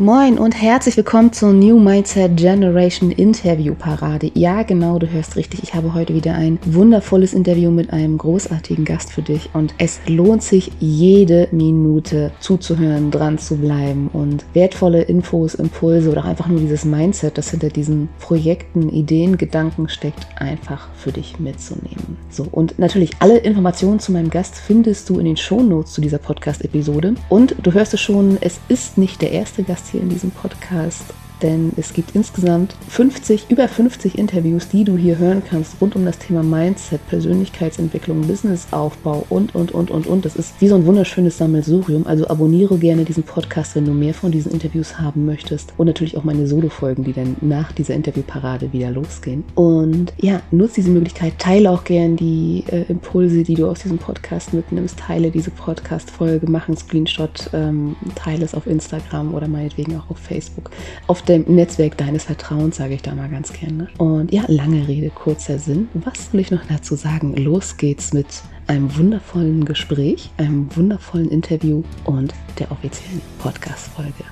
[0.00, 4.30] Moin und herzlich willkommen zur New Mindset Generation Interview Parade.
[4.32, 5.62] Ja, genau, du hörst richtig.
[5.62, 10.00] Ich habe heute wieder ein wundervolles Interview mit einem großartigen Gast für dich und es
[10.06, 16.60] lohnt sich jede Minute zuzuhören, dran zu bleiben und wertvolle Infos, Impulse oder einfach nur
[16.60, 22.16] dieses Mindset, das hinter diesen Projekten, Ideen, Gedanken steckt, einfach für dich mitzunehmen.
[22.30, 26.16] So, und natürlich alle Informationen zu meinem Gast findest du in den Shownotes zu dieser
[26.16, 30.30] Podcast-Episode und du hörst es schon, es ist nicht der erste Gast hier in diesem
[30.30, 35.96] Podcast denn es gibt insgesamt 50, über 50 Interviews, die du hier hören kannst rund
[35.96, 40.24] um das Thema Mindset, Persönlichkeitsentwicklung, Businessaufbau und, und, und, und, und.
[40.24, 42.06] Das ist wie so ein wunderschönes Sammelsurium.
[42.06, 45.72] Also abonniere gerne diesen Podcast, wenn du mehr von diesen Interviews haben möchtest.
[45.76, 49.44] Und natürlich auch meine Solo-Folgen, die dann nach dieser Interviewparade wieder losgehen.
[49.54, 53.98] Und ja, nutze diese Möglichkeit, teile auch gerne die äh, Impulse, die du aus diesem
[53.98, 54.98] Podcast mitnimmst.
[54.98, 60.18] Teile diese Podcast-Folge, mach einen Screenshot, ähm, teile es auf Instagram oder meinetwegen auch auf
[60.18, 60.70] Facebook.
[61.06, 63.88] Auf dem Netzwerk deines Vertrauens, sage ich da mal ganz gerne.
[63.98, 65.88] Und ja, lange Rede, kurzer Sinn.
[65.94, 67.36] Was will ich noch dazu sagen?
[67.36, 68.26] Los geht's mit
[68.66, 74.24] einem wundervollen Gespräch, einem wundervollen Interview und der offiziellen Podcast-Folge.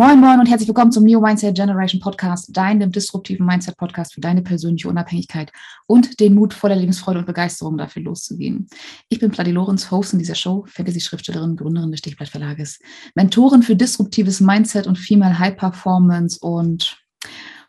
[0.00, 4.22] Moin, moin und herzlich willkommen zum Neo Mindset Generation Podcast, deinem disruptiven Mindset Podcast für
[4.22, 5.52] deine persönliche Unabhängigkeit
[5.86, 8.66] und den Mut, voller Lebensfreude und Begeisterung dafür loszugehen.
[9.10, 12.78] Ich bin Pladi Lorenz, Host in dieser Show, Fantasy-Schriftstellerin, Gründerin des Stichblatt Verlages,
[13.14, 16.96] Mentorin für disruptives Mindset und Female High Performance und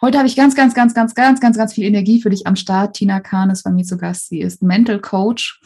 [0.02, 2.56] Heute habe ich ganz, ganz, ganz, ganz, ganz, ganz, ganz viel Energie für dich am
[2.56, 2.96] Start.
[2.96, 4.30] Tina Kahn ist bei mir zu Gast.
[4.30, 5.62] Sie ist Mental Coach.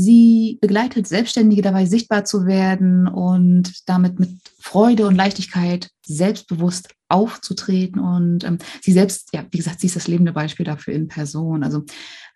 [0.00, 8.00] Sie begleitet Selbstständige dabei, sichtbar zu werden und damit mit Freude und Leichtigkeit selbstbewusst aufzutreten.
[8.00, 11.62] Und ähm, sie selbst, ja, wie gesagt, sie ist das lebende Beispiel dafür in Person.
[11.62, 11.84] Also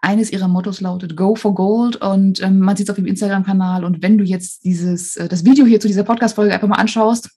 [0.03, 3.85] eines ihrer Mottos lautet Go for Gold und ähm, man sieht es auf ihrem Instagram-Kanal.
[3.85, 7.31] Und wenn du jetzt dieses, äh, das Video hier zu dieser Podcast-Folge einfach mal anschaust,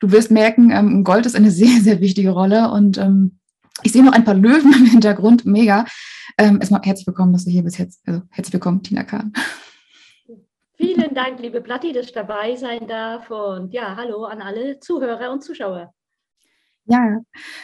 [0.00, 2.70] du wirst merken, ähm, Gold ist eine sehr, sehr wichtige Rolle.
[2.70, 3.38] Und ähm,
[3.82, 5.86] ich sehe noch ein paar Löwen im Hintergrund, mega.
[6.36, 7.78] Ähm, erstmal herzlich willkommen, dass du hier bist.
[7.78, 9.32] Herz, also, herzlich willkommen, Tina Kahn.
[11.22, 13.30] Dank, liebe Platti, dass ich dabei sein darf.
[13.30, 15.92] Und ja, hallo an alle Zuhörer und Zuschauer.
[16.86, 17.18] Ja,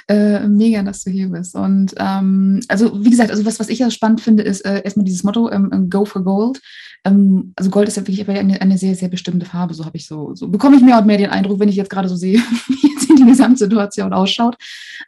[0.09, 1.55] äh, mega, dass du hier bist.
[1.55, 5.07] Und ähm, also wie gesagt, also was, was ich ja spannend finde, ist äh, erstmal
[5.07, 6.61] dieses Motto, ähm, Go for Gold.
[7.05, 10.07] Ähm, also Gold ist ja wirklich eine, eine sehr, sehr bestimmte Farbe, so habe ich
[10.07, 12.39] so, so bekomme ich mehr und mehr den Eindruck, wenn ich jetzt gerade so sehe,
[12.69, 14.59] wie jetzt die Gesamtsituation ausschaut.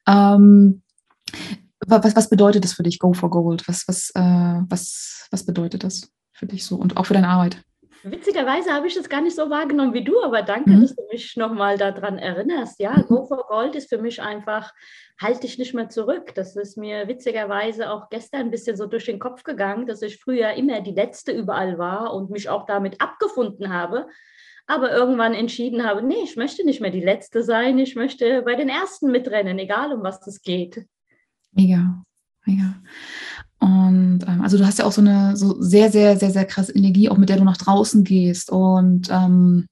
[0.06, 0.80] Ähm,
[1.86, 3.68] was, was bedeutet das für dich, Go for Gold?
[3.68, 7.62] Was, was, äh, was, was bedeutet das für dich so und auch für deine Arbeit?
[8.04, 10.82] Witzigerweise habe ich das gar nicht so wahrgenommen wie du, aber danke, mhm.
[10.82, 12.78] dass du mich nochmal daran erinnerst.
[12.78, 14.72] Ja, Go for Gold ist für mich einfach,
[15.20, 16.34] halte dich nicht mehr zurück.
[16.34, 20.20] Das ist mir witzigerweise auch gestern ein bisschen so durch den Kopf gegangen, dass ich
[20.20, 24.06] früher immer die Letzte überall war und mich auch damit abgefunden habe.
[24.66, 28.54] Aber irgendwann entschieden habe, nee, ich möchte nicht mehr die Letzte sein, ich möchte bei
[28.54, 30.86] den Ersten mitrennen, egal um was es geht.
[31.52, 32.04] Mega,
[32.44, 32.74] mega.
[33.60, 36.72] Und ähm, also du hast ja auch so eine so sehr, sehr, sehr, sehr krasse
[36.72, 38.50] Energie, auch mit der du nach draußen gehst.
[38.50, 39.66] Und ähm,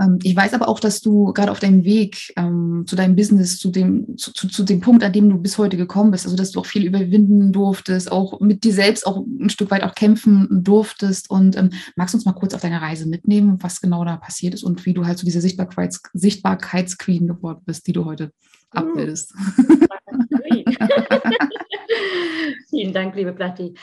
[0.00, 3.58] ähm, ich weiß aber auch, dass du gerade auf deinem Weg ähm, zu deinem Business,
[3.58, 6.36] zu dem, zu, zu, zu, dem Punkt, an dem du bis heute gekommen bist, also
[6.36, 9.94] dass du auch viel überwinden durftest, auch mit dir selbst auch ein Stück weit auch
[9.94, 11.30] kämpfen durftest.
[11.30, 14.54] Und ähm, magst du uns mal kurz auf deine Reise mitnehmen, was genau da passiert
[14.54, 18.32] ist und wie du halt zu so dieser Sichtbarkeits Sichtbarkeitsqueen geworden bist, die du heute
[18.74, 19.14] hm.
[20.46, 20.78] abbildest?
[22.70, 23.74] Vielen Dank, liebe Platti.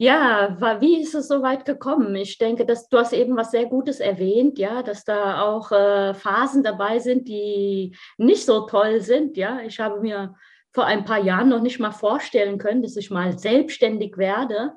[0.00, 2.14] Ja, war, wie ist es so weit gekommen?
[2.14, 6.14] Ich denke, dass du hast eben was sehr Gutes erwähnt, ja, dass da auch äh,
[6.14, 9.36] Phasen dabei sind, die nicht so toll sind.
[9.36, 10.36] Ja, ich habe mir
[10.72, 14.74] vor ein paar Jahren noch nicht mal vorstellen können, dass ich mal selbstständig werde.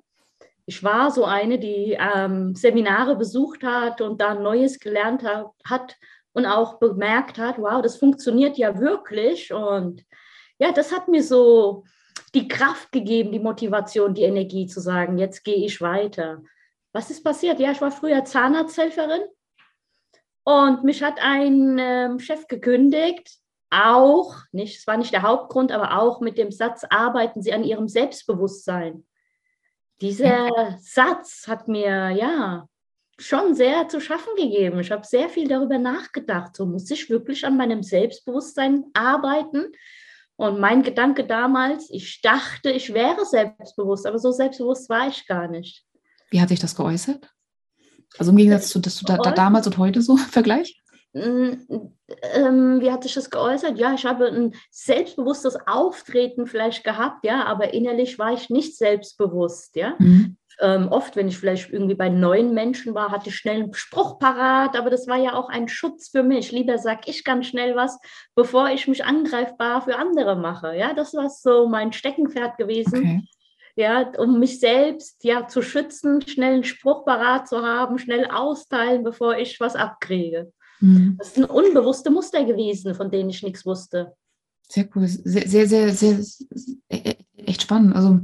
[0.66, 5.98] Ich war so eine, die ähm, Seminare besucht hat und da Neues gelernt hat, hat
[6.34, 9.54] und auch bemerkt hat, wow, das funktioniert ja wirklich.
[9.54, 10.04] Und
[10.62, 11.84] ja, das hat mir so
[12.36, 16.44] die Kraft gegeben, die Motivation, die Energie zu sagen, jetzt gehe ich weiter.
[16.94, 17.60] Was ist passiert?
[17.60, 19.24] Ja, ich war früher Zahnarzthelferin
[20.44, 23.40] und mich hat ein ähm, Chef gekündigt,
[23.72, 27.64] auch, nicht, es war nicht der Hauptgrund, aber auch mit dem Satz, arbeiten Sie an
[27.64, 29.06] Ihrem Selbstbewusstsein.
[30.02, 30.50] Dieser
[30.80, 32.68] Satz hat mir, ja,
[33.18, 34.80] schon sehr zu schaffen gegeben.
[34.80, 36.56] Ich habe sehr viel darüber nachgedacht.
[36.56, 39.72] So muss ich wirklich an meinem Selbstbewusstsein arbeiten.
[40.38, 45.48] Und mein Gedanke damals, ich dachte, ich wäre selbstbewusst, aber so selbstbewusst war ich gar
[45.48, 45.86] nicht.
[46.32, 47.30] Wie hat sich das geäußert?
[48.18, 50.82] Also im Gegensatz zu, dass du da, da damals und heute so Vergleich?
[52.52, 53.78] Ähm, wie hat sich das geäußert?
[53.78, 59.76] Ja, ich habe ein selbstbewusstes Auftreten vielleicht gehabt, ja, aber innerlich war ich nicht selbstbewusst,
[59.76, 59.96] ja.
[59.98, 60.38] Mhm.
[60.60, 64.20] Ähm, oft, wenn ich vielleicht irgendwie bei neuen Menschen war, hatte ich schnell einen Spruch
[64.20, 66.52] parat, aber das war ja auch ein Schutz für mich.
[66.52, 67.98] Lieber sag ich ganz schnell was,
[68.36, 70.76] bevor ich mich angreifbar für andere mache.
[70.76, 73.00] Ja, das war so mein Steckenpferd gewesen.
[73.00, 73.22] Okay.
[73.78, 79.04] Ja, um mich selbst ja zu schützen, schnell einen Spruch parat zu haben, schnell austeilen,
[79.04, 80.52] bevor ich was abkriege.
[80.82, 81.16] Mhm.
[81.18, 84.14] Das sind unbewusste Muster gewesen, von denen ich nichts wusste.
[84.68, 85.08] Sehr cool.
[85.08, 87.96] Sehr, sehr, sehr, sehr, sehr echt spannend.
[87.96, 88.20] Also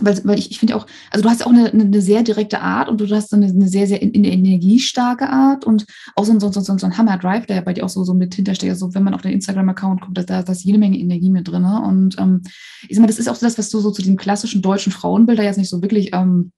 [0.00, 2.88] weil, weil ich, ich finde auch, also du hast auch eine, eine sehr direkte Art
[2.88, 5.84] und du hast eine, eine sehr, sehr in, in energiestarke Art und
[6.16, 8.34] auch so ein, so, so, so ein Hammer-Drive, der bei dir auch so, so mit
[8.34, 8.70] hintersteht.
[8.70, 11.62] Also wenn man auf den Instagram-Account guckt, da, da ist jede Menge Energie mit drin.
[11.62, 11.82] Ne?
[11.82, 12.42] Und ähm,
[12.88, 15.38] ich sag mal, das ist auch das, was du so zu diesem klassischen deutschen Frauenbild
[15.38, 16.52] da jetzt nicht so wirklich ähm,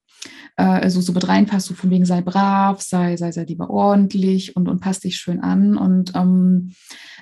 [0.57, 4.69] äh, so, mit reinpasst, so von wegen sei brav, sei, sei, sei lieber ordentlich und,
[4.69, 5.77] und passt dich schön an.
[5.77, 6.73] Und ähm,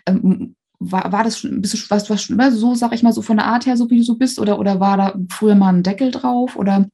[0.07, 3.13] ähm, war, war das schon, bist du, warst, warst schon immer so, sag ich mal,
[3.13, 4.39] so von der Art her, so wie du so bist?
[4.39, 6.57] Oder, oder war da früher mal ein Deckel drauf?
[6.57, 6.89] Oder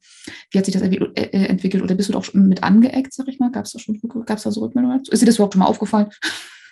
[0.50, 1.82] wie hat sich das äh, äh, entwickelt?
[1.82, 3.52] Oder bist du doch schon mit angeeckt, sag ich mal?
[3.52, 5.02] Gab es da schon gab's da so Rückmeldungen?
[5.08, 6.08] Ist dir das überhaupt schon mal aufgefallen?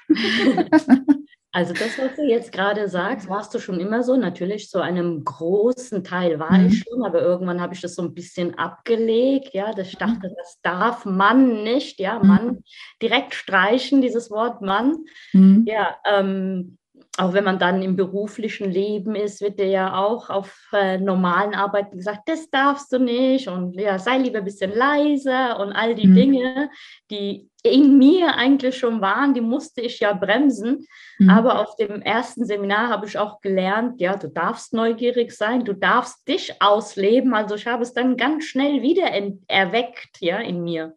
[1.55, 4.17] Also das, was du jetzt gerade sagst, warst du schon immer so.
[4.17, 6.67] Natürlich zu einem großen Teil war mhm.
[6.67, 9.55] ich schon, aber irgendwann habe ich das so ein bisschen abgelegt.
[9.55, 12.01] Ja, das ich dachte, das darf man nicht.
[12.01, 12.27] Ja, mhm.
[12.27, 12.65] Mann
[13.01, 14.97] direkt streichen, dieses Wort Mann.
[15.33, 15.65] Mhm.
[15.69, 16.77] Ja, ähm,
[17.17, 21.55] auch wenn man dann im beruflichen Leben ist, wird dir ja auch auf äh, normalen
[21.55, 25.95] Arbeiten gesagt, das darfst du nicht und ja, sei lieber ein bisschen leiser und all
[25.95, 26.15] die mhm.
[26.15, 26.71] Dinge,
[27.11, 30.87] die in mir eigentlich schon waren, die musste ich ja bremsen.
[31.19, 31.31] Mhm.
[31.31, 35.73] Aber auf dem ersten Seminar habe ich auch gelernt, ja, du darfst neugierig sein, du
[35.73, 37.33] darfst dich ausleben.
[37.33, 39.07] Also ich habe es dann ganz schnell wieder
[39.47, 40.95] erweckt, ja, in mir.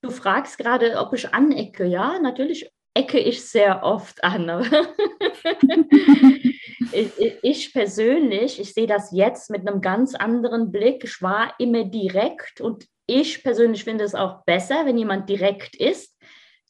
[0.00, 1.84] Du fragst gerade, ob ich anecke.
[1.84, 4.48] Ja, natürlich ecke ich sehr oft an.
[6.92, 11.04] ich, ich, persönlich, ich sehe das jetzt mit einem ganz anderen Blick.
[11.04, 16.16] Ich war immer direkt und ich persönlich finde es auch besser, wenn jemand direkt ist.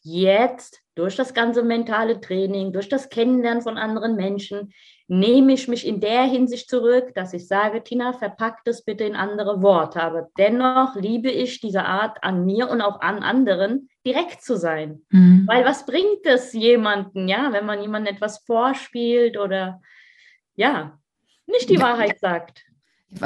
[0.04, 4.72] Jetzt durch das ganze mentale Training, durch das Kennenlernen von anderen Menschen,
[5.08, 9.14] nehme ich mich in der Hinsicht zurück, dass ich sage, Tina, verpackt es bitte in
[9.14, 10.02] andere Worte.
[10.02, 15.02] Aber dennoch liebe ich diese Art an mir und auch an anderen, direkt zu sein.
[15.10, 15.44] Mhm.
[15.46, 19.80] Weil was bringt es jemanden, ja, wenn man jemandem etwas vorspielt oder
[20.54, 20.98] ja,
[21.46, 21.80] nicht die ja.
[21.80, 22.64] Wahrheit sagt?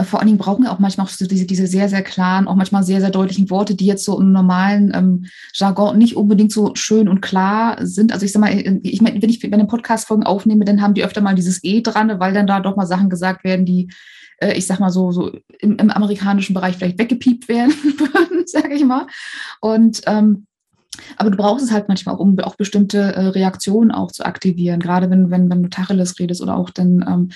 [0.05, 2.57] vor allen Dingen brauchen wir auch manchmal auch so diese, diese sehr, sehr klaren, auch
[2.57, 6.75] manchmal sehr, sehr deutlichen Worte, die jetzt so im normalen ähm, Jargon nicht unbedingt so
[6.75, 8.13] schön und klar sind.
[8.13, 11.21] Also ich sag mal, ich meine, wenn ich ich Podcast-Folgen aufnehme, dann haben die öfter
[11.21, 13.89] mal dieses E dran, weil dann da doch mal Sachen gesagt werden, die,
[14.39, 15.31] äh, ich sag mal so, so
[15.61, 19.07] im, im amerikanischen Bereich vielleicht weggepiept werden würden, sage ich mal.
[19.61, 20.47] Und ähm,
[21.17, 24.81] aber du brauchst es halt manchmal auch, um auch bestimmte äh, Reaktionen auch zu aktivieren,
[24.81, 27.29] gerade wenn, wenn, wenn du Tacheles redest oder auch dann, ähm,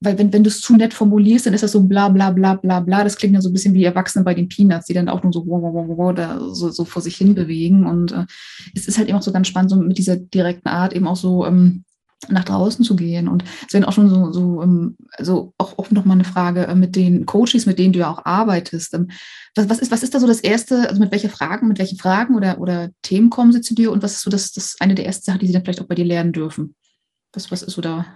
[0.00, 2.54] weil wenn, wenn du es zu nett formulierst, dann ist das so bla bla bla
[2.54, 3.04] bla bla.
[3.04, 5.32] Das klingt ja so ein bisschen wie Erwachsene bei den Peanuts, die dann auch nur
[5.32, 7.86] so, wow, wow, wow, da so, so vor sich hin bewegen.
[7.86, 8.26] Und äh,
[8.74, 11.16] es ist halt eben auch so ganz spannend, so mit dieser direkten Art eben auch
[11.16, 11.84] so, ähm,
[12.28, 13.28] nach draußen zu gehen.
[13.28, 16.66] Und es wäre auch schon so, so ähm, also auch, auch noch mal eine Frage
[16.66, 18.94] äh, mit den Coaches, mit denen du ja auch arbeitest.
[18.94, 19.08] Ähm,
[19.54, 21.98] was, was, ist, was ist da so das Erste, also mit welchen Fragen, mit welchen
[21.98, 24.94] Fragen oder, oder Themen kommen sie zu dir und was ist so das, das eine
[24.94, 26.74] der ersten Sachen, die sie dann vielleicht auch bei dir lernen dürfen?
[27.32, 28.06] Was, was ist so da?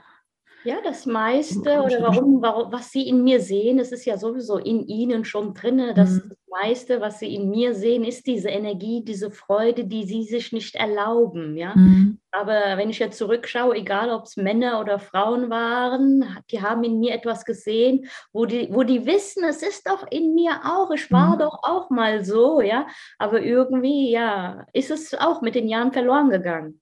[0.64, 4.59] Ja, das meiste oder warum, warum, was Sie in mir sehen, es ist ja sowieso
[4.59, 5.93] in Ihnen schon drin.
[5.95, 6.33] Das, mhm.
[6.50, 10.75] meiste, was Sie in mir sehen, ist diese Energie, diese Freude, die Sie sich nicht
[10.75, 11.57] erlauben.
[11.57, 11.75] Ja?
[11.75, 12.19] Mhm.
[12.31, 16.99] Aber wenn ich jetzt zurückschaue, egal ob es Männer oder Frauen waren, die haben in
[16.99, 21.11] mir etwas gesehen, wo die, wo die wissen, es ist doch in mir auch, ich
[21.11, 21.38] war mhm.
[21.38, 22.87] doch auch mal so, ja.
[23.19, 26.81] Aber irgendwie, ja, ist es auch mit den Jahren verloren gegangen.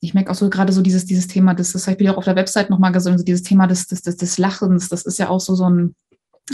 [0.00, 2.24] Ich merke auch so gerade so dieses, dieses Thema, das, das habe ich auch auf
[2.24, 5.28] der Website nochmal gesagt, so dieses Thema des, des, des, des Lachens, das ist ja
[5.28, 5.94] auch so, so ein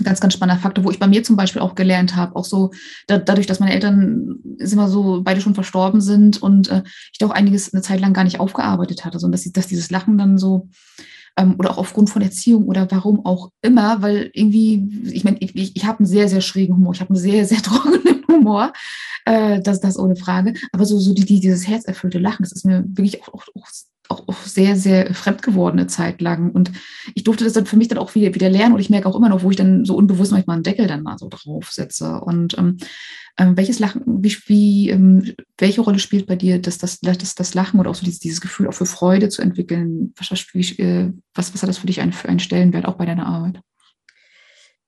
[0.03, 2.71] ganz, ganz spannender Faktor, wo ich bei mir zum Beispiel auch gelernt habe, auch so
[3.09, 6.83] da, dadurch, dass meine Eltern ist immer so beide schon verstorben sind und äh,
[7.13, 10.17] ich doch einiges eine Zeit lang gar nicht aufgearbeitet hatte, sondern dass, dass dieses Lachen
[10.17, 10.69] dann so
[11.37, 15.55] ähm, oder auch aufgrund von Erziehung oder warum auch immer, weil irgendwie, ich meine, ich,
[15.55, 18.73] ich, ich habe einen sehr, sehr schrägen Humor, ich habe einen sehr, sehr trockenen Humor
[19.25, 20.55] äh, das, das ohne Frage.
[20.73, 23.69] Aber so, so die, die, dieses herzerfüllte Lachen, das ist mir wirklich auch, auch, auch,
[24.09, 26.51] auch sehr, sehr fremd gewordene Zeit lang.
[26.51, 26.71] Und
[27.15, 29.17] ich durfte das dann für mich dann auch wieder, wieder lernen und ich merke auch
[29.17, 32.21] immer noch, wo ich dann so unbewusst manchmal einen Deckel dann mal so draufsetze.
[32.21, 32.77] Und ähm,
[33.39, 37.55] ähm, welches Lachen, wie, wie ähm, welche Rolle spielt bei dir das, das, das, das
[37.55, 40.13] Lachen oder auch so dieses, dieses Gefühl auch für Freude zu entwickeln?
[40.17, 43.07] Was, wie, äh, was, was hat das für dich ein, für einen Stellenwert auch bei
[43.07, 43.61] deiner Arbeit?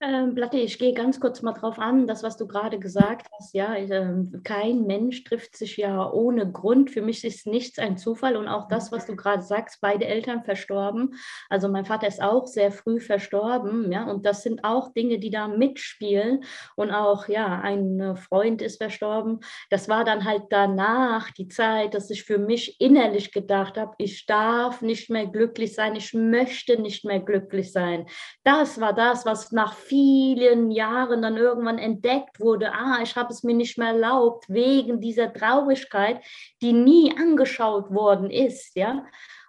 [0.06, 3.54] Ähm, Blatte, ich gehe ganz kurz mal drauf an, das, was du gerade gesagt hast.
[3.54, 6.90] Ja, äh, kein Mensch trifft sich ja ohne Grund.
[6.90, 10.44] Für mich ist nichts ein Zufall und auch das, was du gerade sagst, beide Eltern
[10.44, 11.14] verstorben.
[11.48, 15.30] Also mein Vater ist auch sehr früh verstorben, ja, und das sind auch Dinge, die
[15.30, 16.44] da mitspielen.
[16.76, 19.40] Und auch, ja, ein Freund ist verstorben.
[19.70, 24.26] Das war dann halt danach die Zeit, dass ich für mich innerlich gedacht habe, ich
[24.26, 28.06] darf nicht mehr glücklich sein, ich möchte nicht mehr glücklich sein.
[28.42, 33.44] Das war das, was nach vielen Jahren dann irgendwann entdeckt wurde, ah, ich habe es
[33.44, 36.20] mir nicht mehr erlaubt, wegen dieser Traurigkeit,
[36.60, 39.04] die nie angeschaut worden ist, ja.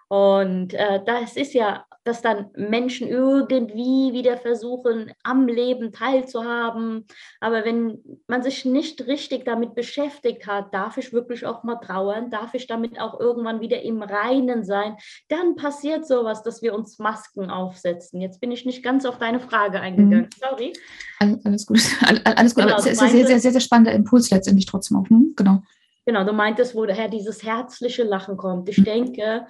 [0.08, 7.06] Und äh, das ist ja, dass dann Menschen irgendwie wieder versuchen, am Leben teilzuhaben.
[7.40, 7.98] Aber wenn
[8.28, 12.66] man sich nicht richtig damit beschäftigt hat, darf ich wirklich auch mal trauern, darf ich
[12.68, 14.96] damit auch irgendwann wieder im Reinen sein,
[15.28, 18.20] dann passiert sowas, dass wir uns Masken aufsetzen.
[18.20, 20.26] Jetzt bin ich nicht ganz auf deine Frage eingegangen.
[20.26, 20.48] Mhm.
[20.48, 20.72] Sorry.
[21.18, 21.80] Alles gut.
[22.24, 22.64] Alles gut.
[22.64, 25.08] Genau, Aber es ist ein sehr, sehr, sehr, sehr spannender Impuls letztendlich trotzdem auch.
[25.08, 25.32] Hm?
[25.36, 25.62] Genau.
[26.04, 28.68] Genau, du meintest, woher dieses herzliche Lachen kommt.
[28.68, 28.84] Ich mhm.
[28.84, 29.46] denke,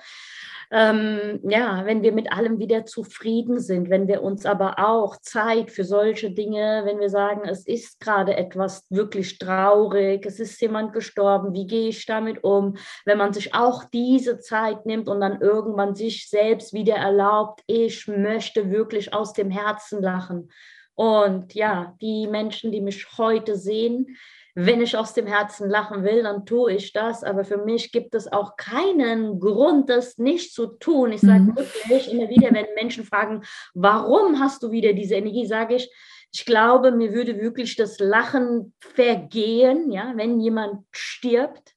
[0.70, 5.70] ähm, ja, wenn wir mit allem wieder zufrieden sind, wenn wir uns aber auch Zeit
[5.70, 10.92] für solche Dinge, wenn wir sagen, es ist gerade etwas wirklich traurig, es ist jemand
[10.92, 15.40] gestorben, wie gehe ich damit um, wenn man sich auch diese Zeit nimmt und dann
[15.40, 20.50] irgendwann sich selbst wieder erlaubt, ich möchte wirklich aus dem Herzen lachen.
[20.94, 24.16] Und ja, die Menschen, die mich heute sehen,
[24.58, 27.22] wenn ich aus dem Herzen lachen will, dann tue ich das.
[27.22, 31.12] Aber für mich gibt es auch keinen Grund, das nicht zu tun.
[31.12, 31.56] Ich sage mhm.
[31.56, 33.42] wirklich immer wieder, wenn Menschen fragen,
[33.74, 35.92] warum hast du wieder diese Energie, sage ich,
[36.32, 41.74] ich glaube, mir würde wirklich das Lachen vergehen, ja, wenn jemand stirbt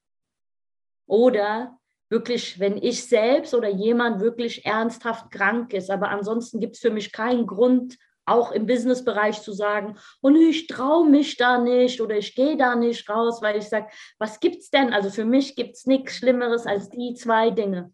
[1.06, 5.90] oder wirklich, wenn ich selbst oder jemand wirklich ernsthaft krank ist.
[5.90, 10.66] Aber ansonsten gibt es für mich keinen Grund, auch im Businessbereich zu sagen, und ich
[10.66, 13.86] traue mich da nicht oder ich gehe da nicht raus, weil ich sage,
[14.18, 14.92] was gibt es denn?
[14.92, 17.92] Also für mich gibt es nichts Schlimmeres als die zwei Dinge.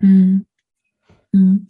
[0.00, 0.46] Mhm.
[1.32, 1.68] Mhm.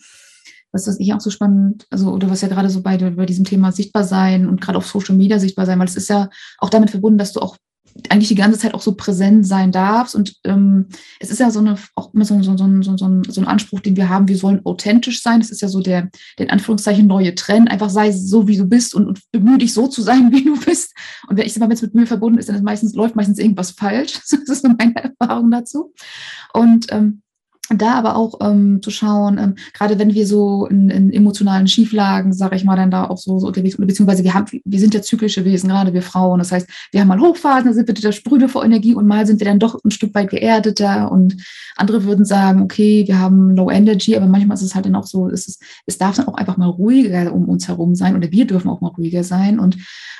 [0.73, 3.45] Was, was ich auch so spannend, also oder was ja gerade so bei, bei diesem
[3.45, 6.71] Thema sichtbar sein und gerade auf Social Media sichtbar sein, weil es ist ja auch
[6.71, 7.57] damit verbunden, dass du auch
[8.09, 10.15] eigentlich die ganze Zeit auch so präsent sein darfst.
[10.15, 10.87] Und ähm,
[11.21, 13.97] es ist ja so eine, auch immer so, so, so, so, so, ein Anspruch, den
[13.97, 15.41] wir haben, wir sollen authentisch sein.
[15.41, 17.71] Das ist ja so der, der in Anführungszeichen neue Trend.
[17.71, 20.59] Einfach sei so, wie du bist und, und bemühe dich so zu sein, wie du
[20.59, 20.95] bist.
[21.29, 23.73] Und wenn ich immer, es mit Mühe verbunden ist, dann ist meistens, läuft meistens irgendwas
[23.73, 24.19] falsch.
[24.49, 25.93] Das ist so meine Erfahrung dazu.
[26.53, 27.23] Und ähm,
[27.77, 32.33] da aber auch ähm, zu schauen, ähm, gerade wenn wir so in, in emotionalen Schieflagen,
[32.33, 35.03] sage ich mal, dann da auch so, so unterwegs, beziehungsweise wir haben, wir sind ja
[35.03, 36.39] zyklische Wesen, gerade wir Frauen.
[36.39, 39.07] Das heißt, wir haben mal Hochphasen, da sind wir da sprühen wir vor Energie und
[39.07, 41.37] mal sind wir dann doch ein Stück weit geerdeter und
[41.77, 45.07] andere würden sagen, okay, wir haben Low Energy, aber manchmal ist es halt dann auch
[45.07, 48.31] so, es, ist, es darf dann auch einfach mal ruhiger um uns herum sein oder
[48.31, 49.77] wir dürfen auch mal ruhiger sein und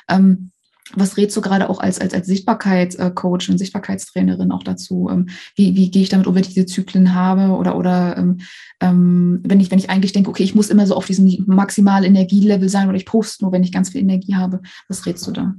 [0.09, 0.51] ähm,
[0.99, 5.09] was rätst du gerade auch als, als, als Sichtbarkeitscoach und Sichtbarkeitstrainerin auch dazu?
[5.11, 7.57] Ähm, wie, wie gehe ich damit um, wenn ich diese Zyklen habe?
[7.57, 8.39] Oder, oder ähm,
[8.81, 12.05] ähm, wenn, ich, wenn ich eigentlich denke, okay, ich muss immer so auf diesem maximalen
[12.05, 14.61] Energielevel sein oder ich poste nur, wenn ich ganz viel Energie habe.
[14.89, 15.55] Was rätst du da?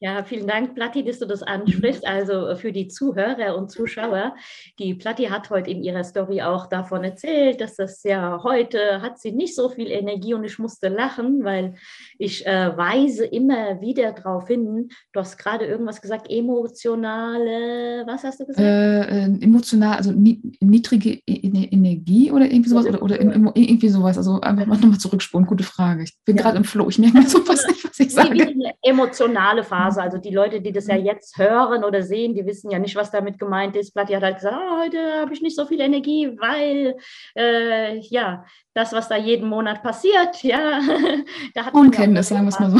[0.00, 2.06] Ja, vielen Dank, Platti, dass du das ansprichst.
[2.06, 4.34] Also äh, für die Zuhörer und Zuschauer,
[4.78, 9.18] die Platti hat heute in ihrer Story auch davon erzählt, dass das ja heute hat
[9.18, 11.76] sie nicht so viel Energie und ich musste lachen, weil
[12.18, 14.88] ich äh, weise immer wieder darauf hin.
[15.12, 18.66] Du hast gerade irgendwas gesagt, emotionale, was hast du gesagt?
[18.66, 24.18] Äh, äh emotional, also niedrige e-, Energie oder irgendwie sowas oder, oder irgendwie sowas.
[24.18, 25.46] Also einfach mal nochmal zurückspulen.
[25.46, 26.02] Gute Frage.
[26.02, 26.42] Ich bin ja.
[26.42, 26.88] gerade im Flow.
[26.88, 28.34] Ich merke mir sowas nicht, was ich sage.
[28.34, 29.83] Wie eine emotionale Phase.
[29.84, 30.02] Phase.
[30.02, 31.04] Also die Leute, die das ja mhm.
[31.04, 33.92] jetzt hören oder sehen, die wissen ja nicht, was damit gemeint ist.
[33.92, 36.96] Platti hat halt gesagt, oh, heute habe ich nicht so viel Energie, weil
[37.36, 40.80] äh, ja, das, was da jeden Monat passiert, ja,
[41.54, 42.78] da hat Unkenntnis, sagen wir es mal so.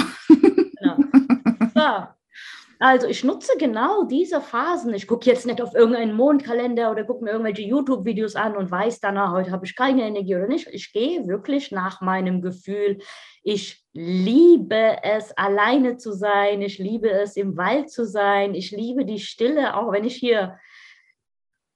[0.80, 0.96] Genau.
[1.75, 2.06] So,
[2.80, 4.92] also ich nutze genau diese Phasen.
[4.94, 9.00] Ich gucke jetzt nicht auf irgendeinen Mondkalender oder gucke mir irgendwelche YouTube-Videos an und weiß
[9.00, 10.68] danach, heute habe ich keine Energie oder nicht.
[10.70, 12.99] Ich gehe wirklich nach meinem Gefühl.
[13.44, 16.62] Ich liebe es, alleine zu sein.
[16.62, 18.54] Ich liebe es, im Wald zu sein.
[18.54, 20.58] Ich liebe die Stille, auch wenn ich hier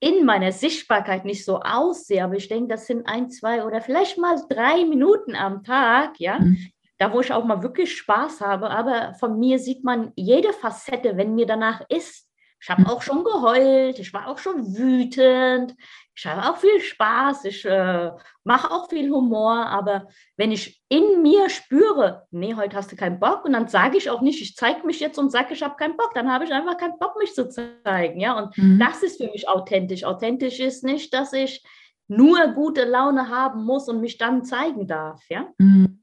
[0.00, 2.24] in meiner Sichtbarkeit nicht so aussehe.
[2.24, 6.40] Aber ich denke, das sind ein, zwei oder vielleicht mal drei Minuten am Tag, ja,
[6.40, 8.70] mhm da wo ich auch mal wirklich Spaß habe.
[8.70, 12.28] Aber von mir sieht man jede Facette, wenn mir danach ist.
[12.60, 12.90] Ich habe hm.
[12.90, 15.76] auch schon geheult, ich war auch schon wütend,
[16.18, 18.10] ich habe auch viel Spaß, ich äh,
[18.42, 23.20] mache auch viel Humor, aber wenn ich in mir spüre, nee, heute hast du keinen
[23.20, 25.76] Bock und dann sage ich auch nicht, ich zeige mich jetzt und sage, ich habe
[25.76, 28.80] keinen Bock, dann habe ich einfach keinen Bock, mich zu zeigen, ja, und mhm.
[28.80, 30.02] das ist für mich authentisch.
[30.02, 31.64] Authentisch ist nicht, dass ich
[32.08, 35.46] nur gute Laune haben muss und mich dann zeigen darf, ja.
[35.58, 35.97] Mhm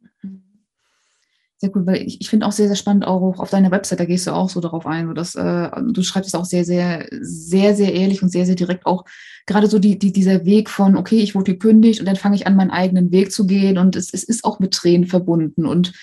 [1.65, 4.05] Sehr cool, weil ich, ich finde auch sehr, sehr spannend, auch auf deiner Website, da
[4.05, 7.75] gehst du auch so darauf ein, dass, äh, du schreibst es auch sehr, sehr, sehr,
[7.75, 9.05] sehr ehrlich und sehr, sehr direkt auch
[9.45, 12.45] gerade so die, die, dieser Weg von, okay, ich wurde gekündigt und dann fange ich
[12.45, 15.93] an, meinen eigenen Weg zu gehen und es, es ist auch mit Tränen verbunden und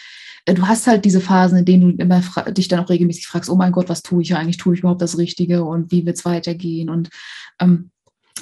[0.47, 3.50] äh, du hast halt diese Phasen, in denen du immer dich dann auch regelmäßig fragst,
[3.50, 4.57] oh mein Gott, was tue ich eigentlich?
[4.57, 6.88] Tue ich überhaupt das Richtige und wie wird es weitergehen?
[6.88, 7.11] Und
[7.61, 7.90] ähm,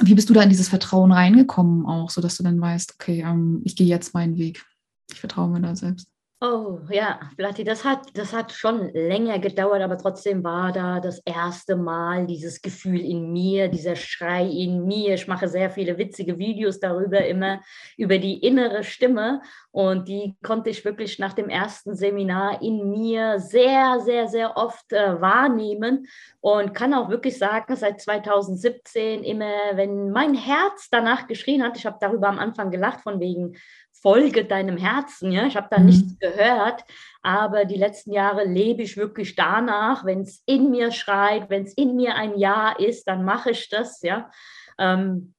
[0.00, 3.60] wie bist du da in dieses Vertrauen reingekommen auch, sodass du dann weißt, okay, ähm,
[3.64, 4.64] ich gehe jetzt meinen Weg.
[5.10, 6.09] Ich vertraue mir da selbst.
[6.42, 11.18] Oh ja, Blatti, das hat, das hat schon länger gedauert, aber trotzdem war da das
[11.26, 15.12] erste Mal dieses Gefühl in mir, dieser Schrei in mir.
[15.12, 17.60] Ich mache sehr viele witzige Videos darüber, immer
[17.98, 23.38] über die innere Stimme und die konnte ich wirklich nach dem ersten Seminar in mir
[23.38, 26.06] sehr, sehr, sehr oft äh, wahrnehmen
[26.40, 31.84] und kann auch wirklich sagen, seit 2017 immer, wenn mein Herz danach geschrien hat, ich
[31.84, 33.56] habe darüber am Anfang gelacht von wegen,
[34.00, 35.32] folge deinem Herzen.
[35.32, 35.46] Ja?
[35.46, 35.86] Ich habe da mhm.
[35.86, 36.84] nichts gehört,
[37.22, 40.04] aber die letzten Jahre lebe ich wirklich danach.
[40.04, 43.68] Wenn es in mir schreit, wenn es in mir ein Ja ist, dann mache ich
[43.68, 44.00] das.
[44.02, 44.30] Ja.
[44.78, 45.34] Ähm,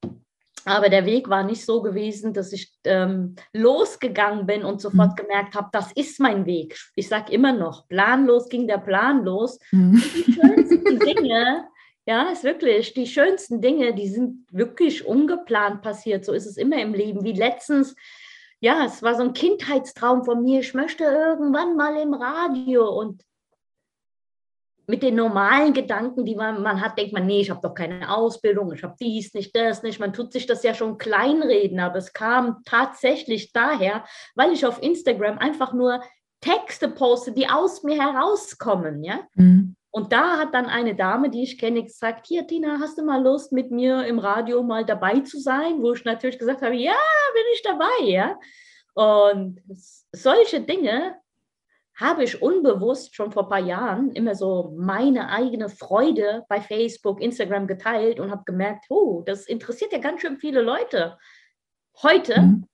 [0.64, 5.16] aber der Weg war nicht so gewesen, dass ich ähm, losgegangen bin und sofort mhm.
[5.16, 6.78] gemerkt habe, das ist mein Weg.
[6.94, 9.58] Ich sage immer noch, planlos ging der Plan los.
[9.72, 10.02] Mhm.
[10.14, 11.64] Die schönsten Dinge,
[12.06, 16.24] ja, ist wirklich, die schönsten Dinge, die sind wirklich ungeplant passiert.
[16.24, 17.24] So ist es immer im Leben.
[17.24, 17.96] Wie letztens
[18.62, 20.60] ja, es war so ein Kindheitstraum von mir.
[20.60, 23.24] Ich möchte irgendwann mal im Radio und
[24.86, 28.08] mit den normalen Gedanken, die man, man hat, denkt man, nee, ich habe doch keine
[28.08, 29.98] Ausbildung, ich habe dies nicht, das nicht.
[29.98, 34.04] Man tut sich das ja schon kleinreden, aber es kam tatsächlich daher,
[34.36, 36.00] weil ich auf Instagram einfach nur
[36.40, 39.26] Texte poste, die aus mir herauskommen, ja.
[39.34, 39.74] Mhm.
[39.94, 43.22] Und da hat dann eine Dame, die ich kenne, gesagt, hier Tina, hast du mal
[43.22, 45.82] Lust mit mir im Radio mal dabei zu sein?
[45.82, 46.96] Wo ich natürlich gesagt habe, ja,
[47.34, 48.38] bin ich dabei, ja.
[48.94, 49.60] Und
[50.12, 51.16] solche Dinge
[51.94, 57.20] habe ich unbewusst schon vor ein paar Jahren immer so meine eigene Freude bei Facebook,
[57.20, 61.18] Instagram geteilt und habe gemerkt, oh, das interessiert ja ganz schön viele Leute.
[62.02, 62.68] Heute mhm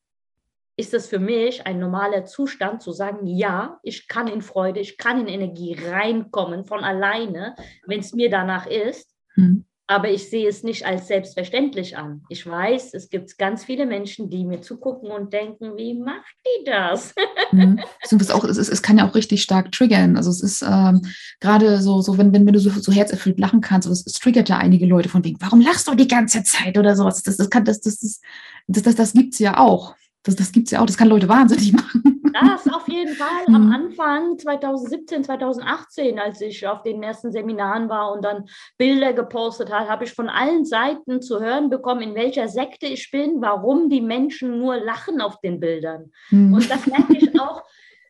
[0.79, 4.97] ist es für mich ein normaler Zustand zu sagen, ja, ich kann in Freude, ich
[4.97, 9.12] kann in Energie reinkommen von alleine, wenn es mir danach ist.
[9.35, 9.64] Mhm.
[9.91, 12.23] Aber ich sehe es nicht als selbstverständlich an.
[12.29, 16.64] Ich weiß, es gibt ganz viele Menschen, die mir zugucken und denken, wie macht die
[16.64, 17.14] das?
[17.51, 17.81] Mhm.
[18.31, 20.19] auch, es, ist, es kann ja auch richtig stark triggern.
[20.19, 21.01] Also es ist ähm,
[21.41, 24.51] gerade so, so wenn, wenn, wenn du so, so herzerfüllt lachen kannst, es, es triggert
[24.51, 27.23] ja einige Leute von wegen, warum lachst du die ganze Zeit oder sowas?
[27.23, 28.21] Das, das, kann, das, das, das,
[28.67, 29.95] das, das, das gibt es ja auch.
[30.23, 32.19] Das, das gibt es ja auch, das kann Leute wahnsinnig machen.
[32.41, 33.47] Das auf jeden Fall.
[33.47, 33.73] Am mhm.
[33.73, 38.45] Anfang 2017, 2018, als ich auf den ersten Seminaren war und dann
[38.77, 43.11] Bilder gepostet habe, habe ich von allen Seiten zu hören bekommen, in welcher Sekte ich
[43.11, 46.13] bin, warum die Menschen nur lachen auf den Bildern.
[46.31, 46.55] Mhm.
[46.55, 47.63] Und das merke ich auch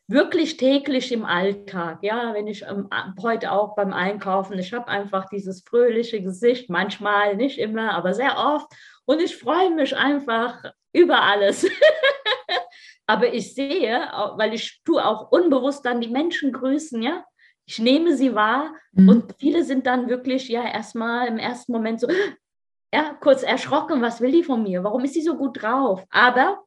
[0.09, 1.99] wirklich täglich im Alltag.
[2.03, 2.89] Ja, wenn ich ähm,
[3.23, 8.37] heute auch beim Einkaufen, ich habe einfach dieses fröhliche Gesicht, manchmal nicht immer, aber sehr
[8.37, 8.67] oft.
[9.05, 11.67] Und ich freue mich einfach über alles.
[13.07, 17.25] Aber ich sehe, weil ich tue auch unbewusst dann die Menschen grüßen, ja.
[17.65, 19.09] Ich nehme sie wahr mhm.
[19.09, 22.09] und viele sind dann wirklich ja erstmal im ersten Moment so,
[22.93, 24.85] ja, kurz erschrocken, was will die von mir?
[24.85, 26.05] Warum ist sie so gut drauf?
[26.11, 26.65] Aber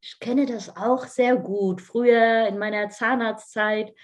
[0.00, 1.80] ich kenne das auch sehr gut.
[1.80, 3.94] Früher in meiner Zahnarztzeit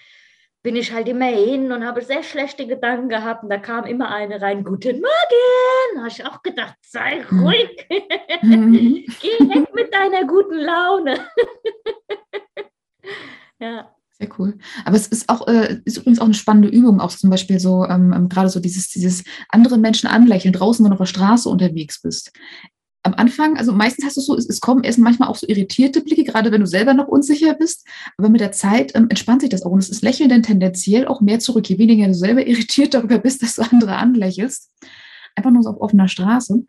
[0.63, 3.43] bin ich halt immer hin und habe sehr schlechte Gedanken gehabt.
[3.43, 5.95] Und da kam immer eine rein, guten Morgen.
[5.95, 7.39] Da habe ich auch gedacht, sei hm.
[7.39, 7.87] ruhig.
[8.41, 9.05] Mhm.
[9.21, 11.19] Geh weg mit deiner guten Laune.
[13.59, 13.93] ja.
[14.11, 14.57] Sehr cool.
[14.85, 17.83] Aber es ist auch, äh, ist übrigens auch eine spannende Übung, auch zum Beispiel so,
[17.83, 21.49] ähm, ähm gerade so dieses, dieses andere Menschen anlächeln, draußen, wenn du auf der Straße
[21.49, 22.31] unterwegs bist
[23.03, 26.01] am Anfang, also meistens hast du so, es, es, kommen erst manchmal auch so irritierte
[26.01, 27.85] Blicke, gerade wenn du selber noch unsicher bist.
[28.17, 29.71] Aber mit der Zeit ähm, entspannt sich das auch.
[29.71, 31.67] Und es ist Lächeln dann tendenziell auch mehr zurück.
[31.69, 34.71] Je weniger du selber irritiert darüber bist, dass du andere anlächelst.
[35.35, 36.63] Einfach nur so auf offener Straße.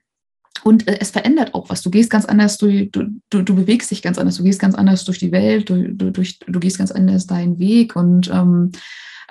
[0.64, 1.82] Und äh, es verändert auch was.
[1.82, 4.74] Du gehst ganz anders, du, du, du, du, bewegst dich ganz anders, du gehst ganz
[4.74, 7.94] anders durch die Welt, du, du, durch, du gehst ganz anders deinen Weg.
[7.94, 8.72] Und ähm,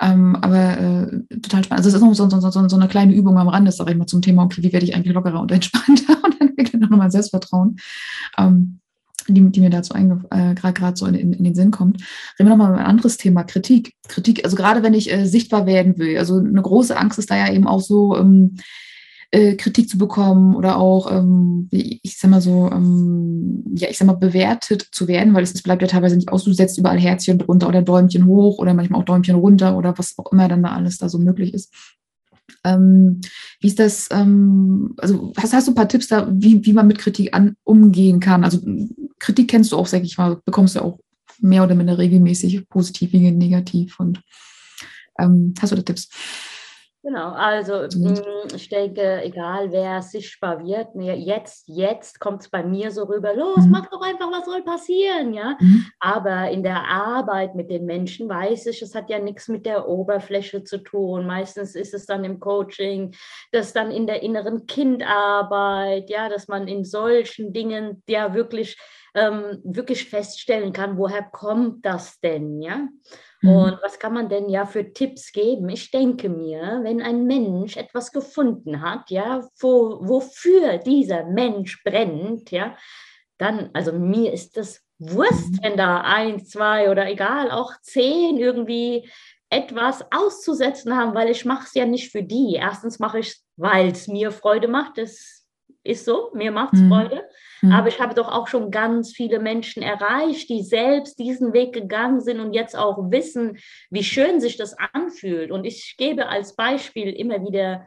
[0.00, 1.84] ähm, aber äh, total spannend.
[1.84, 3.96] Also es ist noch so, so, so, so eine kleine Übung am Rande, sage ich
[3.98, 6.13] mal, zum Thema, okay, wie werde ich eigentlich lockerer und entspannter
[6.56, 7.76] ich nochmal Selbstvertrauen.
[8.38, 8.80] Ähm,
[9.26, 12.02] die, die mir dazu äh, gerade so in, in, in, den Sinn kommt.
[12.38, 13.94] Reden wir nochmal über ein anderes Thema, Kritik.
[14.06, 17.36] Kritik, also gerade wenn ich äh, sichtbar werden will, also eine große Angst ist da
[17.36, 18.56] ja eben auch so, ähm,
[19.34, 24.06] äh, Kritik zu bekommen oder auch, ähm, ich sag mal so, ähm, ja, ich sag
[24.06, 27.00] mal, bewertet zu werden, weil es, es bleibt ja teilweise nicht aus, du setzt überall
[27.00, 30.62] Herzchen drunter oder Däumchen hoch oder manchmal auch Däumchen runter oder was auch immer dann
[30.62, 31.74] da alles da so möglich ist.
[32.64, 33.20] Ähm,
[33.60, 36.86] wie ist das, ähm, also hast, hast du ein paar Tipps da, wie, wie man
[36.86, 38.44] mit Kritik an, umgehen kann?
[38.44, 38.60] Also
[39.18, 40.98] Kritik kennst du auch, sag ich mal, bekommst du auch
[41.40, 44.00] mehr oder minder regelmäßig, positiv wie negativ.
[44.00, 44.20] Und
[45.18, 46.08] ähm, hast du da Tipps?
[47.04, 48.12] Genau, also mhm.
[48.12, 53.34] Mm, ich denke, egal wer sichtbar wird, jetzt, jetzt kommt es bei mir so rüber,
[53.34, 53.72] los, mhm.
[53.72, 55.54] mach doch einfach, was soll passieren, ja.
[55.60, 55.84] Mhm.
[56.00, 59.86] Aber in der Arbeit mit den Menschen weiß ich, es hat ja nichts mit der
[59.86, 61.26] Oberfläche zu tun.
[61.26, 63.14] Meistens ist es dann im Coaching,
[63.52, 68.78] das dann in der inneren Kindarbeit, ja, dass man in solchen Dingen ja wirklich,
[69.14, 72.88] ähm, wirklich feststellen kann, woher kommt das denn, ja.
[73.44, 73.50] Mhm.
[73.50, 75.68] Und was kann man denn ja für Tipps geben?
[75.68, 82.50] Ich denke mir, wenn ein Mensch etwas gefunden hat, ja, wo, wofür dieser Mensch brennt,
[82.50, 82.76] ja,
[83.36, 85.58] dann, also mir ist das Wurst, mhm.
[85.62, 89.10] wenn da ein, zwei oder egal, auch zehn irgendwie
[89.50, 92.54] etwas auszusetzen haben, weil ich mache es ja nicht für die.
[92.54, 94.96] Erstens mache ich es, weil es mir Freude macht.
[94.96, 95.43] Das
[95.84, 96.88] ist so, mir macht es mhm.
[96.88, 97.28] Freude.
[97.62, 97.72] Mhm.
[97.72, 102.20] Aber ich habe doch auch schon ganz viele Menschen erreicht, die selbst diesen Weg gegangen
[102.20, 103.58] sind und jetzt auch wissen,
[103.90, 105.50] wie schön sich das anfühlt.
[105.50, 107.86] Und ich gebe als Beispiel immer wieder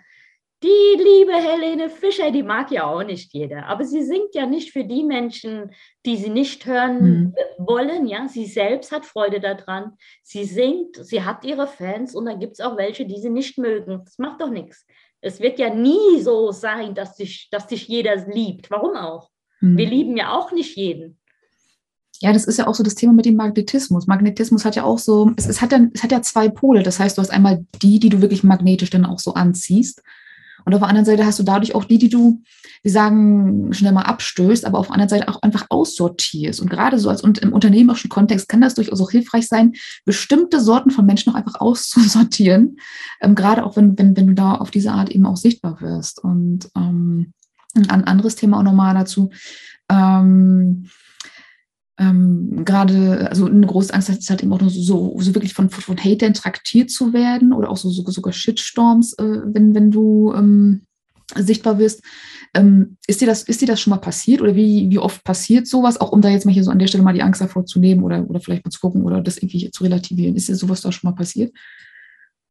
[0.64, 4.72] die liebe Helene Fischer, die mag ja auch nicht jeder, aber sie singt ja nicht
[4.72, 5.72] für die Menschen,
[6.04, 7.36] die sie nicht hören mhm.
[7.60, 8.08] wollen.
[8.08, 9.98] Ja, sie selbst hat Freude daran.
[10.24, 13.60] Sie singt, sie hat ihre Fans und dann gibt es auch welche, die sie nicht
[13.60, 14.02] mögen.
[14.04, 14.88] Das macht doch nichts.
[15.22, 18.70] Es wird ja nie so sein, dass dich, dass dich jeder liebt.
[18.70, 19.30] Warum auch?
[19.62, 19.78] Mhm.
[19.78, 21.20] Wir lieben ja auch nicht jeden.
[22.20, 24.08] Ja, das ist ja auch so das Thema mit dem Magnetismus.
[24.08, 26.82] Magnetismus hat ja auch so, es, es, hat ja, es hat ja zwei Pole.
[26.84, 30.02] Das heißt, du hast einmal die, die du wirklich magnetisch dann auch so anziehst.
[30.68, 32.42] Und auf der anderen Seite hast du dadurch auch die, die du,
[32.84, 36.60] wir sagen, schnell mal abstößt, aber auf der anderen Seite auch einfach aussortierst.
[36.60, 40.92] Und gerade so als im unternehmerischen Kontext kann das durchaus auch hilfreich sein, bestimmte Sorten
[40.92, 42.80] von Menschen noch einfach auszusortieren.
[43.22, 46.22] Ähm, gerade auch wenn, wenn, wenn du da auf diese Art eben auch sichtbar wirst.
[46.22, 47.32] Und ähm,
[47.74, 49.30] ein anderes Thema auch nochmal dazu.
[49.90, 50.90] Ähm,
[52.00, 55.70] ähm, gerade, also eine große Angst ist halt eben auch nur so, so wirklich von,
[55.70, 60.34] von Hatern traktiert zu werden oder auch so, so sogar Shitstorms, äh, wenn, wenn du
[60.34, 60.84] ähm,
[61.36, 62.04] sichtbar wirst.
[62.54, 65.68] Ähm, ist, dir das, ist dir das schon mal passiert oder wie, wie oft passiert
[65.68, 66.00] sowas?
[66.00, 67.80] Auch um da jetzt mal hier so an der Stelle mal die Angst davor zu
[67.80, 70.36] nehmen oder, oder vielleicht mal zu gucken oder das irgendwie zu relativieren.
[70.36, 71.52] Ist dir sowas da schon mal passiert?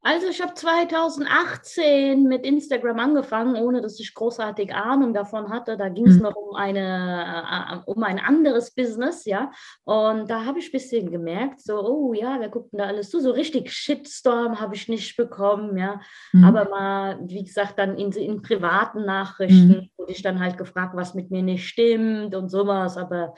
[0.07, 5.77] Also ich habe 2018 mit Instagram angefangen, ohne dass ich großartig Ahnung davon hatte.
[5.77, 6.23] Da ging es mhm.
[6.23, 9.51] noch um, eine, äh, um ein anderes Business, ja.
[9.83, 13.11] Und da habe ich ein bisschen gemerkt, so, oh ja, wer guckt denn da alles
[13.11, 13.19] zu?
[13.19, 16.01] So richtig Shitstorm habe ich nicht bekommen, ja.
[16.33, 16.45] Mhm.
[16.45, 19.90] Aber mal, wie gesagt, dann in, in privaten Nachrichten mhm.
[19.97, 22.97] wurde ich dann halt gefragt, was mit mir nicht stimmt und sowas.
[22.97, 23.35] Aber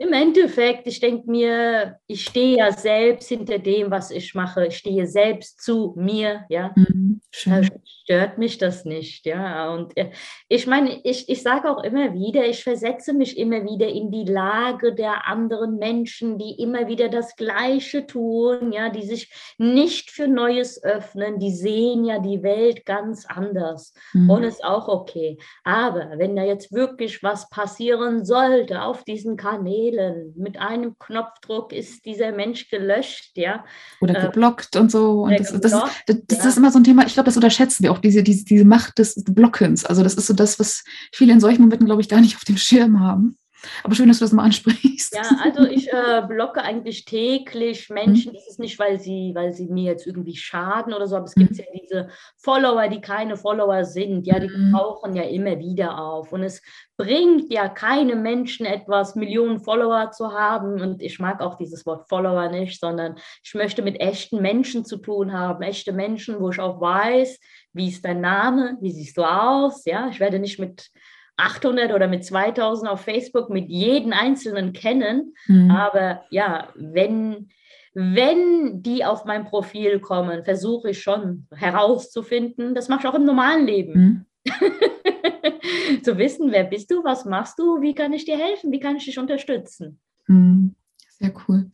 [0.00, 4.66] im Endeffekt, ich denke mir, ich stehe ja selbst hinter dem, was ich mache.
[4.66, 6.72] Ich stehe selbst zu mir, ja.
[6.76, 9.74] Mhm, stört mich das nicht, ja.
[9.74, 10.10] Und äh,
[10.48, 14.24] ich meine, ich, ich sage auch immer wieder, ich versetze mich immer wieder in die
[14.24, 20.28] Lage der anderen Menschen, die immer wieder das Gleiche tun, ja, die sich nicht für
[20.28, 23.92] Neues öffnen, die sehen ja die Welt ganz anders.
[24.12, 24.30] Mhm.
[24.30, 25.38] Und ist auch okay.
[25.64, 30.32] Aber wenn da jetzt wirklich was passieren sollte auf diesen Kanälen, wählen.
[30.36, 33.64] Mit einem Knopfdruck ist dieser Mensch gelöscht, ja.
[34.00, 35.22] Oder äh, geblockt und so.
[35.22, 35.72] Und das, das,
[36.06, 36.48] das, das ja.
[36.48, 38.98] ist immer so ein Thema, ich glaube, das unterschätzen wir auch, diese, diese, diese Macht
[38.98, 39.84] des Blockens.
[39.84, 42.44] Also das ist so das, was viele in solchen Momenten, glaube ich, gar nicht auf
[42.44, 43.36] dem Schirm haben.
[43.82, 45.14] Aber schön, dass du das mal ansprichst.
[45.14, 48.32] Ja, also ich äh, blocke eigentlich täglich Menschen.
[48.32, 48.36] Mhm.
[48.36, 51.36] Das ist nicht, weil sie, weil sie mir jetzt irgendwie schaden oder so, aber es
[51.36, 51.46] mhm.
[51.46, 54.26] gibt ja diese Follower, die keine Follower sind.
[54.26, 54.72] Ja, die mhm.
[54.72, 56.32] tauchen ja immer wieder auf.
[56.32, 56.62] Und es
[56.96, 60.80] bringt ja keinem Menschen etwas, Millionen Follower zu haben.
[60.80, 64.98] Und ich mag auch dieses Wort Follower nicht, sondern ich möchte mit echten Menschen zu
[64.98, 65.62] tun haben.
[65.62, 67.38] Echte Menschen, wo ich auch weiß,
[67.72, 69.84] wie ist dein Name, wie siehst du aus.
[69.84, 70.90] Ja, ich werde nicht mit
[71.38, 75.34] 800 oder mit 2000 auf Facebook mit jedem Einzelnen kennen.
[75.46, 75.70] Mhm.
[75.70, 77.48] Aber ja, wenn,
[77.94, 83.24] wenn die auf mein Profil kommen, versuche ich schon herauszufinden, das mache ich auch im
[83.24, 83.94] normalen Leben.
[83.94, 84.24] Mhm.
[86.02, 88.96] Zu wissen, wer bist du, was machst du, wie kann ich dir helfen, wie kann
[88.96, 90.00] ich dich unterstützen.
[90.26, 90.74] Mhm.
[91.18, 91.70] Sehr cool.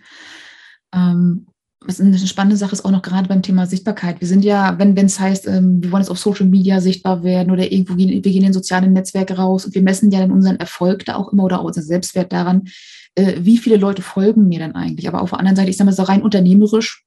[0.93, 1.47] Ähm,
[1.87, 4.21] was eine spannende Sache ist auch noch gerade beim Thema Sichtbarkeit.
[4.21, 7.51] Wir sind ja, wenn es heißt, ähm, wir wollen jetzt auf Social Media sichtbar werden
[7.51, 10.57] oder irgendwo gehen, wir gehen in soziale Netzwerke raus und wir messen ja dann unseren
[10.57, 12.69] Erfolg da auch immer oder auch unseren Selbstwert daran,
[13.15, 15.09] äh, wie viele Leute folgen mir dann eigentlich.
[15.09, 17.05] Aber auf der anderen Seite, ich sage mal so rein unternehmerisch,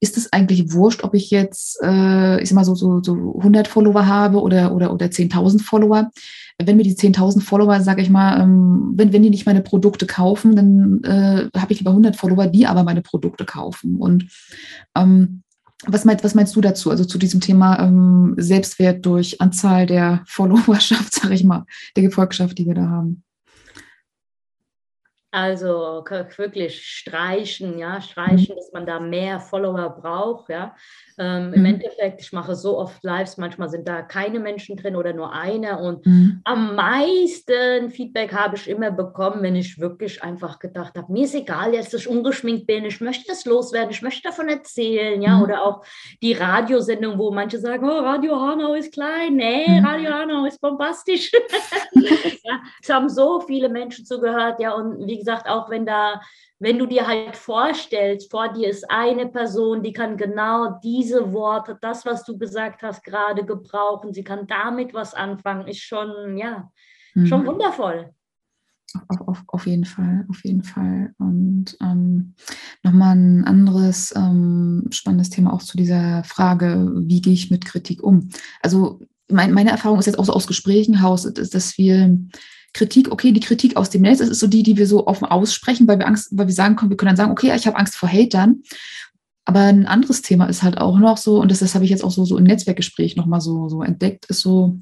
[0.00, 3.68] ist es eigentlich wurscht, ob ich jetzt, äh, ich sag mal so, so, so 100
[3.68, 6.10] Follower habe oder, oder, oder 10.000 Follower
[6.60, 10.06] wenn mir die 10.000 Follower, sage ich mal, ähm, wenn, wenn die nicht meine Produkte
[10.06, 13.96] kaufen, dann äh, habe ich lieber 100 Follower, die aber meine Produkte kaufen.
[13.96, 14.26] Und
[14.96, 15.42] ähm,
[15.86, 20.22] was, meinst, was meinst du dazu, also zu diesem Thema ähm, Selbstwert durch Anzahl der
[20.26, 21.64] Followerschaft, sage ich mal,
[21.96, 23.22] der Gefolgschaft, die wir da haben?
[25.34, 26.04] Also
[26.36, 30.76] wirklich streichen, ja, streichen, dass man da mehr Follower braucht, ja.
[31.18, 31.66] Ähm, Im mhm.
[31.66, 35.78] Endeffekt, ich mache so oft Lives, manchmal sind da keine Menschen drin oder nur eine.
[35.78, 36.40] Und mhm.
[36.44, 41.34] am meisten Feedback habe ich immer bekommen, wenn ich wirklich einfach gedacht habe, mir ist
[41.34, 45.36] egal, jetzt, dass ich ungeschminkt bin, ich möchte das loswerden, ich möchte davon erzählen, ja.
[45.36, 45.42] Mhm.
[45.44, 45.82] Oder auch
[46.22, 49.36] die Radiosendung, wo manche sagen, oh, Radio Hanau ist klein.
[49.36, 49.86] Nee, mhm.
[49.86, 51.32] Radio Hanau ist bombastisch.
[51.94, 54.74] ja, es haben so viele Menschen zugehört, ja.
[54.74, 56.20] Und wie gesagt, auch wenn da
[56.62, 61.76] wenn du dir halt vorstellst, vor dir ist eine Person, die kann genau diese Worte,
[61.80, 64.14] das, was du gesagt hast, gerade gebrauchen.
[64.14, 66.70] Sie kann damit was anfangen, ist schon, ja,
[67.14, 67.26] mhm.
[67.26, 68.14] schon wundervoll.
[69.08, 71.12] Auf, auf, auf, jeden Fall, auf jeden Fall.
[71.18, 72.34] Und ähm,
[72.84, 78.04] nochmal ein anderes ähm, spannendes Thema auch zu dieser Frage, wie gehe ich mit Kritik
[78.04, 78.28] um?
[78.60, 82.16] Also mein, meine Erfahrung ist jetzt auch so aus Gesprächen Haus, dass wir
[82.72, 85.26] Kritik, okay, die Kritik aus dem Netz, das ist so die, die wir so offen
[85.26, 87.76] aussprechen, weil wir Angst, weil wir sagen können, wir können dann sagen, okay, ich habe
[87.76, 88.62] Angst vor Hatern.
[89.44, 92.04] Aber ein anderes Thema ist halt auch noch so, und das, das habe ich jetzt
[92.04, 94.78] auch so, so im Netzwerkgespräch nochmal so, so entdeckt, ist so,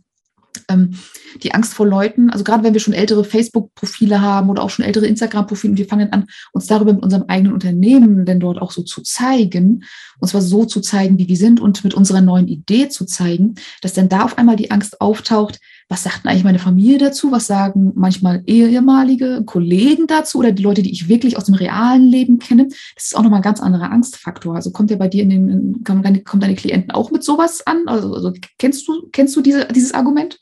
[0.68, 0.98] ähm,
[1.42, 4.85] die Angst vor Leuten, also gerade wenn wir schon ältere Facebook-Profile haben oder auch schon
[4.85, 8.83] ältere Instagram-Profile, wir fangen an, uns darüber mit unserem eigenen Unternehmen denn dort auch so
[8.83, 9.85] zu zeigen,
[10.18, 13.55] und zwar so zu zeigen, wie wir sind und mit unserer neuen Idee zu zeigen,
[13.81, 17.33] dass dann da auf einmal die Angst auftaucht, was sagt eigentlich meine Familie dazu?
[17.33, 22.07] Was sagen manchmal ehemalige Kollegen dazu oder die Leute, die ich wirklich aus dem realen
[22.07, 22.68] Leben kenne?
[22.94, 24.55] Das ist auch nochmal ein ganz anderer Angstfaktor.
[24.55, 27.66] Also kommt der bei dir in den, kommen deine, kommen deine Klienten auch mit sowas
[27.66, 27.88] an?
[27.88, 30.38] Also, also kennst du, kennst du diese, dieses Argument?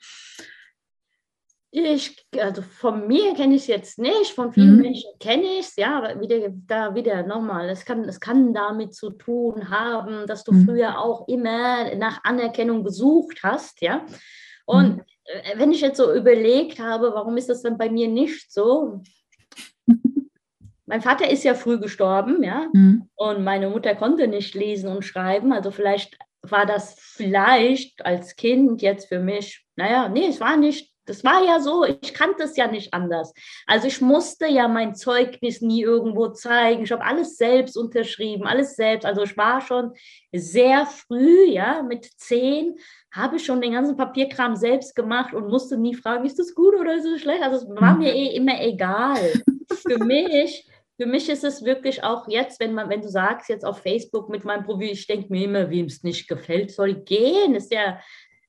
[1.71, 4.83] Ich, also von mir kenne ich es jetzt nicht, von vielen mhm.
[4.83, 8.95] Menschen kenne ich es, ja, aber wieder, da wieder nochmal, es kann, es kann damit
[8.95, 10.67] zu tun haben, dass du mhm.
[10.67, 14.05] früher auch immer nach Anerkennung gesucht hast, ja.
[14.65, 15.03] Und mhm.
[15.29, 19.03] Äh, wenn ich jetzt so überlegt habe, warum ist das dann bei mir nicht so?
[20.89, 23.09] mein Vater ist ja früh gestorben, ja, mhm.
[23.15, 25.53] und meine Mutter konnte nicht lesen und schreiben.
[25.53, 30.91] Also vielleicht war das vielleicht als Kind jetzt für mich, naja, nee, es war nicht
[31.09, 33.33] das war ja so, ich kannte es ja nicht anders.
[33.67, 36.85] Also ich musste ja mein Zeugnis nie irgendwo zeigen.
[36.85, 39.07] Ich habe alles selbst unterschrieben, alles selbst.
[39.07, 39.93] Also ich war schon
[40.33, 42.77] sehr früh, ja, mit zehn,
[43.11, 46.75] habe ich schon den ganzen Papierkram selbst gemacht und musste nie fragen, ist das gut
[46.79, 47.43] oder ist das schlecht?
[47.43, 49.33] Also es war mir eh immer egal.
[49.87, 50.67] Für mich
[51.01, 54.29] für mich ist es wirklich auch jetzt, wenn man, wenn du sagst, jetzt auf Facebook
[54.29, 57.55] mit meinem Profil, ich denke mir immer, wem es nicht gefällt, soll gehen.
[57.55, 58.01] Ist ja,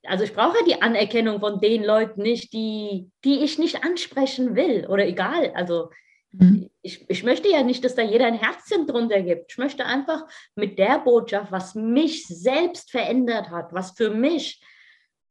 [0.04, 4.88] also ich brauche die Anerkennung von den Leuten nicht, die, die ich nicht ansprechen will
[4.88, 5.52] oder egal.
[5.56, 5.90] Also
[6.32, 6.70] mhm.
[6.82, 9.52] ich, ich möchte ja nicht, dass da jeder ein Herzchen drunter gibt.
[9.52, 14.62] Ich möchte einfach mit der Botschaft, was mich selbst verändert hat, was für mich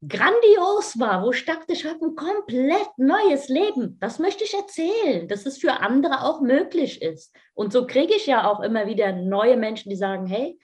[0.06, 3.98] grandios war, wo ich dachte, ich habe ein komplett neues Leben.
[4.00, 7.34] Das möchte ich erzählen, dass es für andere auch möglich ist.
[7.54, 10.58] Und so kriege ich ja auch immer wieder neue Menschen, die sagen, hey,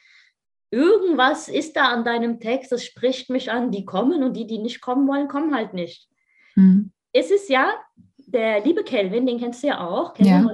[0.74, 4.58] irgendwas ist da an deinem Text, das spricht mich an, die kommen und die, die
[4.58, 6.08] nicht kommen wollen, kommen halt nicht.
[6.56, 6.90] Mhm.
[7.12, 7.72] Es ist ja,
[8.16, 10.44] der liebe Kelvin, den kennst du ja auch, ja.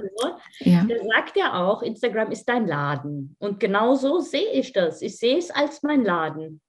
[0.59, 0.83] ja.
[0.83, 3.35] der sagt ja auch, Instagram ist dein Laden.
[3.39, 5.01] Und genau so sehe ich das.
[5.01, 6.61] Ich sehe es als mein Laden.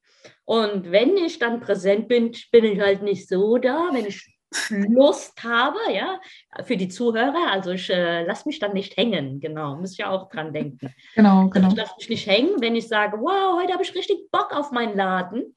[0.45, 3.91] Und wenn ich dann präsent bin, bin ich halt nicht so da.
[3.93, 4.32] Wenn ich
[4.71, 6.21] Lust habe, ja,
[6.65, 7.51] für die Zuhörer.
[7.51, 10.95] Also ich äh, lasse mich dann nicht hängen, genau, muss ich ja auch dran denken.
[11.15, 11.67] Genau, genau.
[11.67, 14.57] Also ich lasse mich nicht hängen, wenn ich sage, wow, heute habe ich richtig Bock
[14.57, 15.55] auf meinen Laden.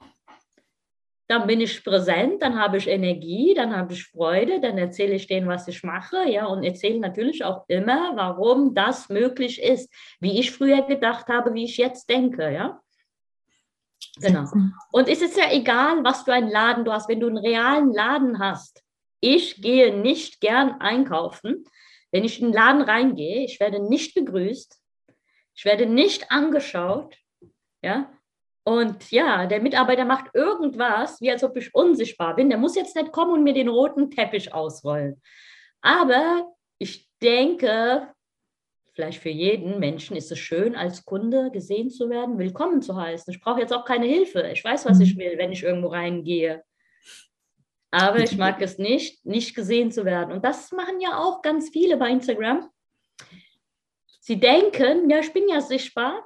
[1.27, 5.25] Dann bin ich präsent, dann habe ich Energie, dann habe ich Freude, dann erzähle ich
[5.25, 10.39] denen, was ich mache, ja, und erzähle natürlich auch immer, warum das möglich ist, wie
[10.39, 12.79] ich früher gedacht habe, wie ich jetzt denke, ja.
[14.17, 14.45] Genau.
[14.91, 17.09] Und es ist ja egal, was für einen Laden du hast.
[17.09, 18.84] Wenn du einen realen Laden hast,
[19.19, 21.65] ich gehe nicht gern einkaufen.
[22.11, 24.79] Wenn ich in den Laden reingehe, ich werde nicht begrüßt,
[25.55, 27.17] ich werde nicht angeschaut,
[27.81, 28.11] ja.
[28.63, 32.49] Und ja, der Mitarbeiter macht irgendwas, wie als ob ich unsichtbar bin.
[32.49, 35.21] Der muss jetzt nicht kommen und mir den roten Teppich ausrollen.
[35.81, 38.07] Aber ich denke,
[38.93, 43.31] vielleicht für jeden Menschen ist es schön, als Kunde gesehen zu werden, willkommen zu heißen.
[43.31, 44.49] Ich brauche jetzt auch keine Hilfe.
[44.51, 45.19] Ich weiß, was ich mhm.
[45.19, 46.63] will, wenn ich irgendwo reingehe.
[47.95, 50.33] Aber ich mag es nicht, nicht gesehen zu werden.
[50.33, 52.69] Und das machen ja auch ganz viele bei Instagram.
[54.19, 56.25] Sie denken, ja, ich bin ja sichtbar,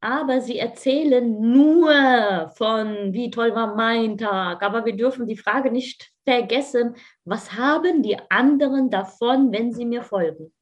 [0.00, 4.62] aber sie erzählen nur von, wie toll war mein Tag.
[4.62, 6.94] Aber wir dürfen die Frage nicht vergessen,
[7.24, 10.52] was haben die anderen davon, wenn sie mir folgen?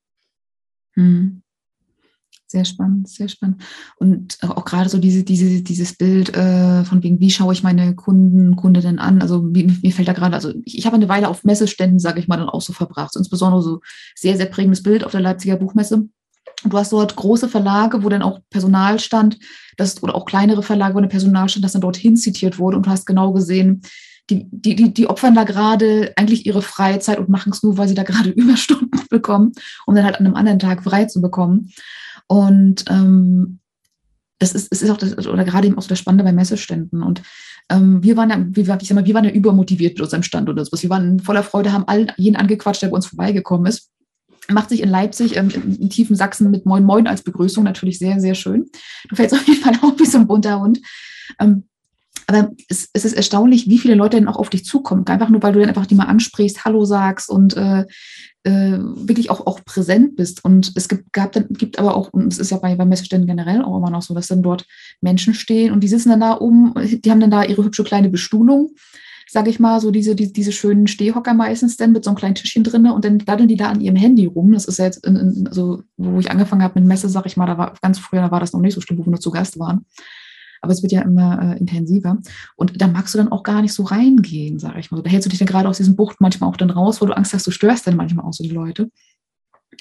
[0.92, 1.42] Hm.
[2.48, 3.62] Sehr spannend, sehr spannend.
[3.96, 7.96] Und auch gerade so diese, diese, dieses Bild äh, von wegen, wie schaue ich meine
[7.96, 9.20] Kunden, Kundinnen an?
[9.20, 12.20] Also mir, mir fällt da gerade, also ich, ich habe eine Weile auf Messeständen, sage
[12.20, 13.12] ich mal, dann auch so verbracht.
[13.12, 13.80] So insbesondere so
[14.14, 16.08] sehr, sehr prägendes Bild auf der Leipziger Buchmesse.
[16.62, 19.38] Und du hast dort große Verlage, wo dann auch Personal stand,
[19.76, 22.76] das, oder auch kleinere Verlage, wo ein Personal stand, das dann dorthin zitiert wurde.
[22.76, 23.82] Und du hast genau gesehen,
[24.30, 27.88] die, die, die, die opfern da gerade eigentlich ihre Freizeit und machen es nur, weil
[27.88, 29.52] sie da gerade Überstunden bekommen,
[29.86, 31.72] um dann halt an einem anderen Tag frei zu bekommen.
[32.28, 33.60] Und ähm,
[34.38, 37.02] das ist, es ist auch das, oder gerade eben auch so das Spannende bei Messeständen.
[37.02, 37.22] Und
[37.70, 40.64] ähm, wir waren ja, ich sag mal, wir waren ja übermotiviert mit unserem Stand oder
[40.64, 40.82] sowas.
[40.82, 43.90] Wir waren voller Freude, haben all, jeden angequatscht, der bei uns vorbeigekommen ist.
[44.48, 48.20] Macht sich in Leipzig, ähm, in tiefen Sachsen mit Moin Moin als Begrüßung natürlich sehr,
[48.20, 48.66] sehr schön.
[49.08, 50.80] Du fällst auf jeden Fall auch wie so ein bunter Hund.
[51.40, 51.64] Ähm,
[52.28, 55.06] aber es, es, ist erstaunlich, wie viele Leute dann auch auf dich zukommen.
[55.06, 57.86] Einfach nur, weil du dann einfach die mal ansprichst, Hallo sagst und äh,
[58.46, 60.44] äh, wirklich auch, auch präsent bist.
[60.44, 63.26] Und es gibt, gab dann, gibt aber auch, und es ist ja bei, bei Messeständen
[63.26, 64.64] generell auch immer noch so, dass dann dort
[65.00, 68.08] Menschen stehen und die sitzen dann da um, die haben dann da ihre hübsche kleine
[68.08, 68.70] Bestuhlung
[69.28, 72.36] sage ich mal, so diese, die, diese schönen Stehhocker meistens dann mit so einem kleinen
[72.36, 74.52] Tischchen drin und dann daddeln die da an ihrem Handy rum.
[74.52, 77.36] Das ist ja jetzt, in, in, also, wo ich angefangen habe mit Messe, sag ich
[77.36, 79.20] mal, da war ganz früher, da war das noch nicht so schlimm, wo wir nur
[79.20, 79.84] zu Gast waren
[80.60, 82.18] aber es wird ja immer äh, intensiver.
[82.56, 85.02] Und da magst du dann auch gar nicht so reingehen, sage ich mal.
[85.02, 87.16] Da hältst du dich dann gerade aus diesem Bucht manchmal auch dann raus, wo du
[87.16, 88.90] Angst hast, du störst dann manchmal auch so die Leute.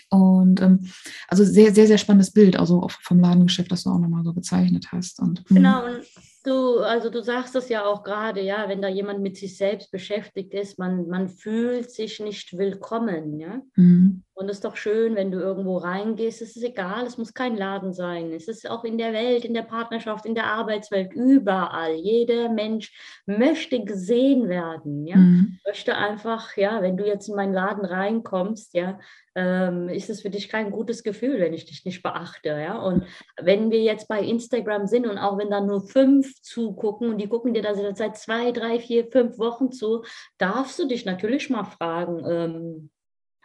[0.09, 0.87] Und ähm,
[1.27, 4.33] also sehr, sehr, sehr spannendes Bild, also auch vom Ladengeschäft, das du auch nochmal so
[4.33, 5.19] gezeichnet hast.
[5.19, 5.55] Und, hm.
[5.55, 6.01] genau, und
[6.43, 9.91] du, also du sagst das ja auch gerade, ja, wenn da jemand mit sich selbst
[9.91, 13.61] beschäftigt ist, man, man fühlt sich nicht willkommen, ja.
[13.75, 14.23] Mhm.
[14.35, 17.55] Und es ist doch schön, wenn du irgendwo reingehst, es ist egal, es muss kein
[17.55, 18.33] Laden sein.
[18.33, 21.93] Es ist auch in der Welt, in der Partnerschaft, in der Arbeitswelt, überall.
[21.93, 22.91] Jeder Mensch
[23.25, 25.15] möchte gesehen werden, ja.
[25.15, 25.57] Mhm.
[25.65, 28.99] Möchte einfach, ja, wenn du jetzt in meinen Laden reinkommst, ja,
[29.35, 32.49] ähm, ist es für dich kein gutes Gefühl, wenn ich dich nicht beachte.
[32.49, 32.77] Ja?
[32.77, 33.05] Und
[33.41, 37.27] wenn wir jetzt bei Instagram sind und auch wenn da nur fünf zugucken und die
[37.27, 40.03] gucken dir da seit zwei, drei, vier, fünf Wochen zu,
[40.37, 42.89] darfst du dich natürlich mal fragen, ähm,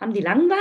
[0.01, 0.59] haben die Langeweile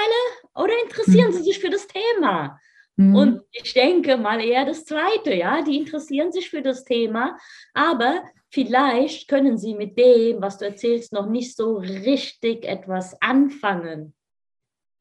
[0.56, 1.34] oder interessieren mhm.
[1.34, 2.60] sie sich für das Thema?
[3.00, 3.16] Mhm.
[3.16, 7.38] Und ich denke mal eher das Zweite, ja, die interessieren sich für das Thema,
[7.74, 14.14] aber vielleicht können sie mit dem, was du erzählst, noch nicht so richtig etwas anfangen.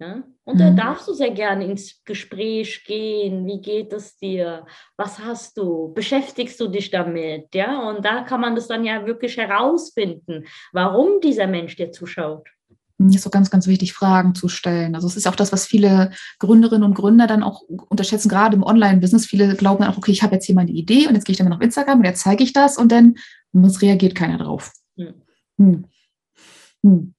[0.00, 0.22] Ja?
[0.44, 0.58] Und mhm.
[0.58, 3.44] da darfst du sehr gerne ins Gespräch gehen.
[3.46, 4.64] Wie geht es dir?
[4.96, 5.92] Was hast du?
[5.92, 7.52] Beschäftigst du dich damit?
[7.52, 12.48] Ja, und da kann man das dann ja wirklich herausfinden, warum dieser Mensch dir zuschaut.
[12.98, 14.96] Das ist so ganz, ganz wichtig, Fragen zu stellen.
[14.96, 18.64] Also es ist auch das, was viele Gründerinnen und Gründer dann auch unterschätzen, gerade im
[18.64, 19.26] Online-Business.
[19.26, 21.32] Viele glauben dann auch, okay, ich habe jetzt hier mal eine Idee und jetzt gehe
[21.32, 23.14] ich dann auf Instagram und jetzt zeige ich das und dann
[23.64, 24.72] es reagiert keiner drauf.
[24.96, 25.14] Hm.
[25.58, 25.84] Hm.
[26.82, 27.14] Hm.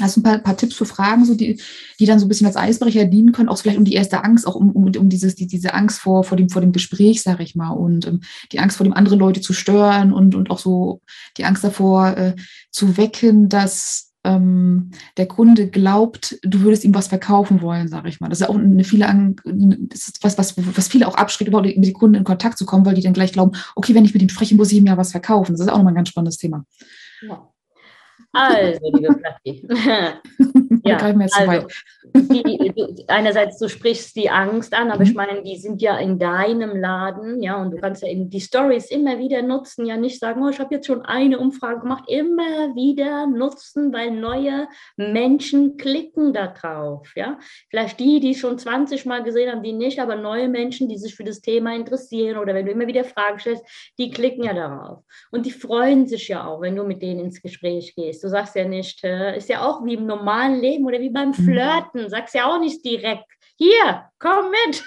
[0.00, 1.60] Hast du ein paar, paar, Tipps für Fragen, so die,
[1.98, 4.46] die dann so ein bisschen als Eisbrecher dienen können, auch vielleicht um die erste Angst,
[4.46, 7.42] auch um, um, um dieses, die, diese Angst vor, vor, dem, vor dem Gespräch, sage
[7.42, 8.20] ich mal, und ähm,
[8.52, 11.02] die Angst vor dem, andere Leute zu stören und, und auch so
[11.36, 12.36] die Angst davor äh,
[12.70, 18.20] zu wecken, dass ähm, der Kunde glaubt, du würdest ihm was verkaufen wollen, sage ich
[18.20, 18.28] mal.
[18.28, 19.06] Das ist auch eine viele,
[19.44, 22.66] das ist was, was, was viele auch abschreckt, überhaupt mit den Kunden in Kontakt zu
[22.66, 24.86] kommen, weil die dann gleich glauben, okay, wenn ich mit ihm spreche, muss ich ihm
[24.86, 25.52] ja was verkaufen.
[25.52, 26.64] Das ist auch nochmal ein ganz spannendes Thema.
[27.22, 27.48] Ja.
[28.32, 29.66] Also, liebe Platti.
[30.84, 31.66] ja, also,
[32.14, 35.10] die, du, einerseits, du sprichst die Angst an, aber mhm.
[35.10, 38.40] ich meine, die sind ja in deinem Laden, ja, und du kannst ja in die
[38.40, 42.04] Stories immer wieder nutzen, ja nicht sagen, oh, ich habe jetzt schon eine Umfrage gemacht,
[42.06, 47.38] immer wieder nutzen, weil neue Menschen klicken da drauf, ja.
[47.68, 51.16] Vielleicht die, die schon 20 Mal gesehen haben, die nicht, aber neue Menschen, die sich
[51.16, 53.64] für das Thema interessieren oder wenn du immer wieder Fragen stellst,
[53.98, 55.02] die klicken ja darauf.
[55.32, 58.19] Und die freuen sich ja auch, wenn du mit denen ins Gespräch gehst.
[58.22, 61.34] Du sagst ja nicht, ist ja auch wie im normalen Leben oder wie beim mhm.
[61.34, 63.24] Flirten, sagst ja auch nicht direkt,
[63.56, 64.84] hier, komm mit.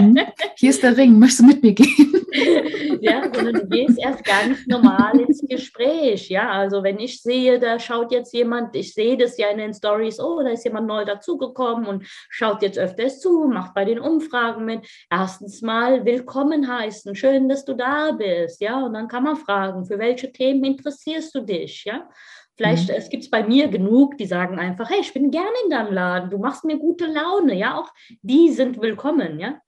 [0.00, 0.18] Mhm.
[0.56, 2.26] Hier ist der Ring, möchtest du mit mir gehen?
[3.00, 6.28] ja, sondern du gehst erst ganz normal ins Gespräch.
[6.28, 9.72] Ja, also wenn ich sehe, da schaut jetzt jemand, ich sehe das ja in den
[9.72, 14.00] Stories, oh, da ist jemand neu dazugekommen und schaut jetzt öfters zu, macht bei den
[14.00, 14.86] Umfragen mit.
[15.10, 18.60] Erstens mal willkommen heißen, schön, dass du da bist.
[18.60, 21.84] Ja, und dann kann man fragen, für welche Themen interessierst du dich?
[21.84, 22.08] Ja,
[22.56, 22.94] Vielleicht mhm.
[22.96, 25.92] es gibt es bei mir genug, die sagen einfach, hey, ich bin gerne in deinem
[25.92, 27.88] Laden, du machst mir gute Laune, ja, auch
[28.20, 29.60] die sind willkommen, ja.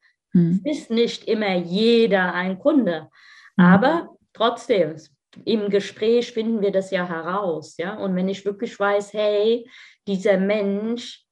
[0.65, 3.09] Es ist nicht immer jeder ein Kunde,
[3.57, 3.65] mhm.
[3.65, 4.97] aber trotzdem,
[5.45, 7.97] im Gespräch finden wir das ja heraus, ja.
[7.97, 9.69] Und wenn ich wirklich weiß, hey,
[10.07, 11.25] dieser Mensch,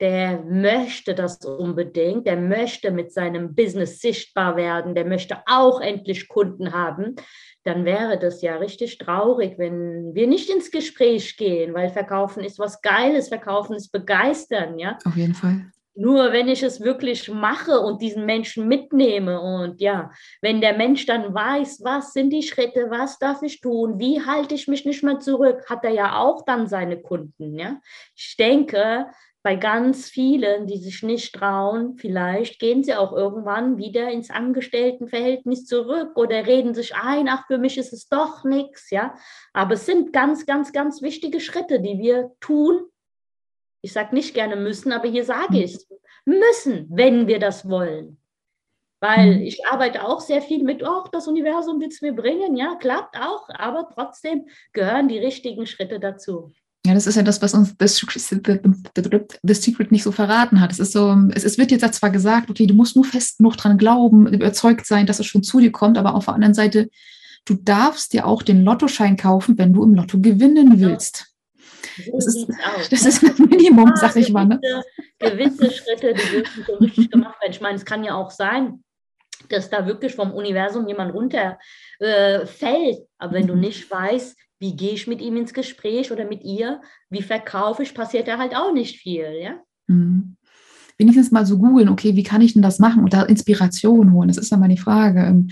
[0.00, 6.26] der möchte das unbedingt, der möchte mit seinem Business sichtbar werden, der möchte auch endlich
[6.28, 7.16] Kunden haben,
[7.64, 12.58] dann wäre das ja richtig traurig, wenn wir nicht ins Gespräch gehen, weil Verkaufen ist
[12.58, 14.96] was Geiles, Verkaufen ist begeistern, ja.
[15.04, 15.70] Auf jeden Fall.
[16.00, 21.04] Nur wenn ich es wirklich mache und diesen Menschen mitnehme und ja, wenn der Mensch
[21.04, 25.02] dann weiß, was sind die Schritte, was darf ich tun, wie halte ich mich nicht
[25.02, 27.58] mehr zurück, hat er ja auch dann seine Kunden.
[27.58, 27.82] Ja?
[28.16, 29.08] Ich denke,
[29.42, 35.66] bei ganz vielen, die sich nicht trauen, vielleicht gehen sie auch irgendwann wieder ins Angestelltenverhältnis
[35.66, 39.14] zurück oder reden sich ein, ach, für mich ist es doch nichts, ja.
[39.52, 42.86] Aber es sind ganz, ganz, ganz wichtige Schritte, die wir tun.
[43.82, 45.64] Ich sage nicht gerne müssen, aber hier sage hm.
[45.64, 45.78] ich.
[46.24, 48.18] Müssen, wenn wir das wollen.
[49.00, 49.42] Weil hm.
[49.42, 53.16] ich arbeite auch sehr viel mit, ach, das Universum will es mir bringen, ja, klappt
[53.16, 56.52] auch, aber trotzdem gehören die richtigen Schritte dazu.
[56.86, 60.72] Ja, das ist ja das, was uns das The Secret nicht so verraten hat.
[60.72, 63.56] Es ist so, es, es wird jetzt zwar gesagt, okay, du musst nur fest genug
[63.56, 66.88] dran glauben, überzeugt sein, dass es schon zu dir kommt, aber auf der anderen Seite,
[67.44, 71.29] du darfst dir auch den Lottoschein kaufen, wenn du im Lotto gewinnen willst.
[72.04, 72.48] So das, ist,
[72.90, 74.46] das ist ein Minimum, ja, sag ich mal.
[74.46, 74.60] Ne?
[75.18, 77.52] Gewisse Schritte, die wirklich so richtig gemacht werden.
[77.52, 78.82] Ich meine, es kann ja auch sein,
[79.48, 81.58] dass da wirklich vom Universum jemand runterfällt.
[82.00, 83.60] Äh, aber wenn du mhm.
[83.60, 87.94] nicht weißt, wie gehe ich mit ihm ins Gespräch oder mit ihr, wie verkaufe ich,
[87.94, 89.60] passiert da halt auch nicht viel, ja.
[89.86, 90.36] Mhm.
[91.00, 94.28] Wenigstens mal so googeln, okay, wie kann ich denn das machen und da Inspiration holen?
[94.28, 95.48] Das ist ja mal die Frage, ähm,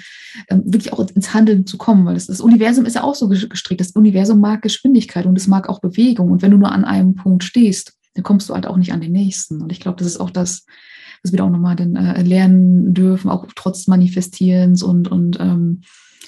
[0.50, 3.28] ähm, wirklich auch ins Handeln zu kommen, weil das, das Universum ist ja auch so
[3.28, 3.80] gestrickt.
[3.80, 6.30] Das Universum mag Geschwindigkeit und es mag auch Bewegung.
[6.30, 9.00] Und wenn du nur an einem Punkt stehst, dann kommst du halt auch nicht an
[9.00, 9.62] den nächsten.
[9.62, 10.66] Und ich glaube, das ist auch das,
[11.22, 15.80] was wir auch nochmal dann, äh, lernen dürfen, auch trotz Manifestierens und, und ähm,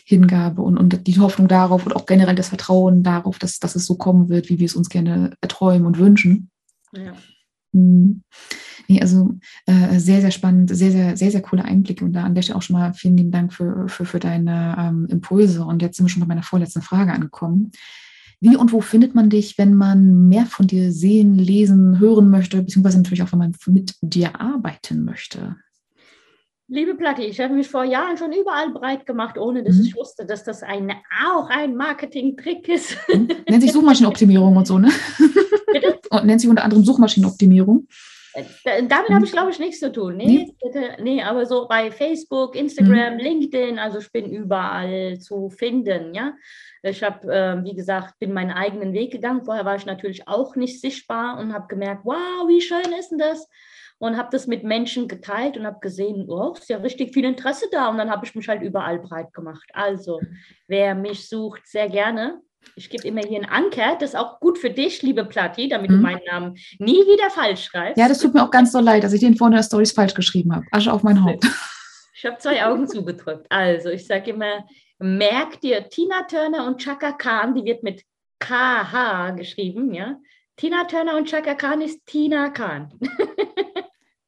[0.07, 3.85] Hingabe und, und die Hoffnung darauf und auch generell das Vertrauen darauf, dass, dass es
[3.85, 6.51] so kommen wird, wie wir es uns gerne erträumen und wünschen.
[6.93, 7.13] Ja.
[7.73, 8.23] Mhm.
[8.89, 12.35] Nee, also äh, sehr, sehr spannend, sehr, sehr, sehr, sehr coole Einblicke und da an
[12.35, 15.65] der Stelle auch schon mal vielen lieben Dank für, für, für deine ähm, Impulse.
[15.65, 17.71] Und jetzt sind wir schon bei meiner vorletzten Frage angekommen.
[18.41, 22.63] Wie und wo findet man dich, wenn man mehr von dir sehen, lesen, hören möchte,
[22.63, 25.57] beziehungsweise natürlich auch, wenn man mit dir arbeiten möchte?
[26.73, 29.87] Liebe Platti, ich habe mich vor Jahren schon überall breit gemacht, ohne dass mhm.
[29.87, 30.93] ich wusste, dass das ein,
[31.27, 32.97] auch ein Marketing-Trick ist.
[33.09, 33.29] Mhm.
[33.49, 34.89] Nennt sich Suchmaschinenoptimierung und so, ne?
[35.73, 35.99] Bitte?
[36.11, 37.87] Und nennt sich unter anderem Suchmaschinenoptimierung.
[38.35, 40.17] Äh, damit habe ich, glaube ich, nichts zu tun.
[40.17, 40.91] Nee, nee?
[41.01, 43.21] nee, aber so bei Facebook, Instagram, mhm.
[43.21, 46.35] LinkedIn, also ich bin überall zu finden, ja.
[46.83, 49.45] Ich habe, äh, wie gesagt, bin meinen eigenen Weg gegangen.
[49.45, 53.19] Vorher war ich natürlich auch nicht sichtbar und habe gemerkt, wow, wie schön ist denn
[53.19, 53.49] das?
[54.01, 57.67] Und habe das mit Menschen geteilt und habe gesehen, oh, ist ja richtig viel Interesse
[57.71, 57.89] da.
[57.89, 59.69] Und dann habe ich mich halt überall breit gemacht.
[59.75, 60.21] Also,
[60.67, 62.41] wer mich sucht, sehr gerne.
[62.77, 63.97] Ich gebe immer hier ein Anker.
[64.01, 65.97] Das ist auch gut für dich, liebe Platti, damit mhm.
[65.97, 67.99] du meinen Namen nie wieder falsch schreibst.
[67.99, 69.93] Ja, das tut mir auch ganz so leid, dass ich den vorhin in der Stories
[69.93, 70.65] falsch geschrieben habe.
[70.73, 71.47] Asche auf mein Haupt.
[72.15, 73.47] Ich habe zwei Augen zugedrückt.
[73.51, 74.67] Also, ich sage immer,
[74.99, 78.03] merk dir, Tina Turner und Chaka Khan, die wird mit
[78.39, 80.17] KH geschrieben, ja.
[80.57, 82.93] Tina Turner und Chaka Khan ist Tina Khan.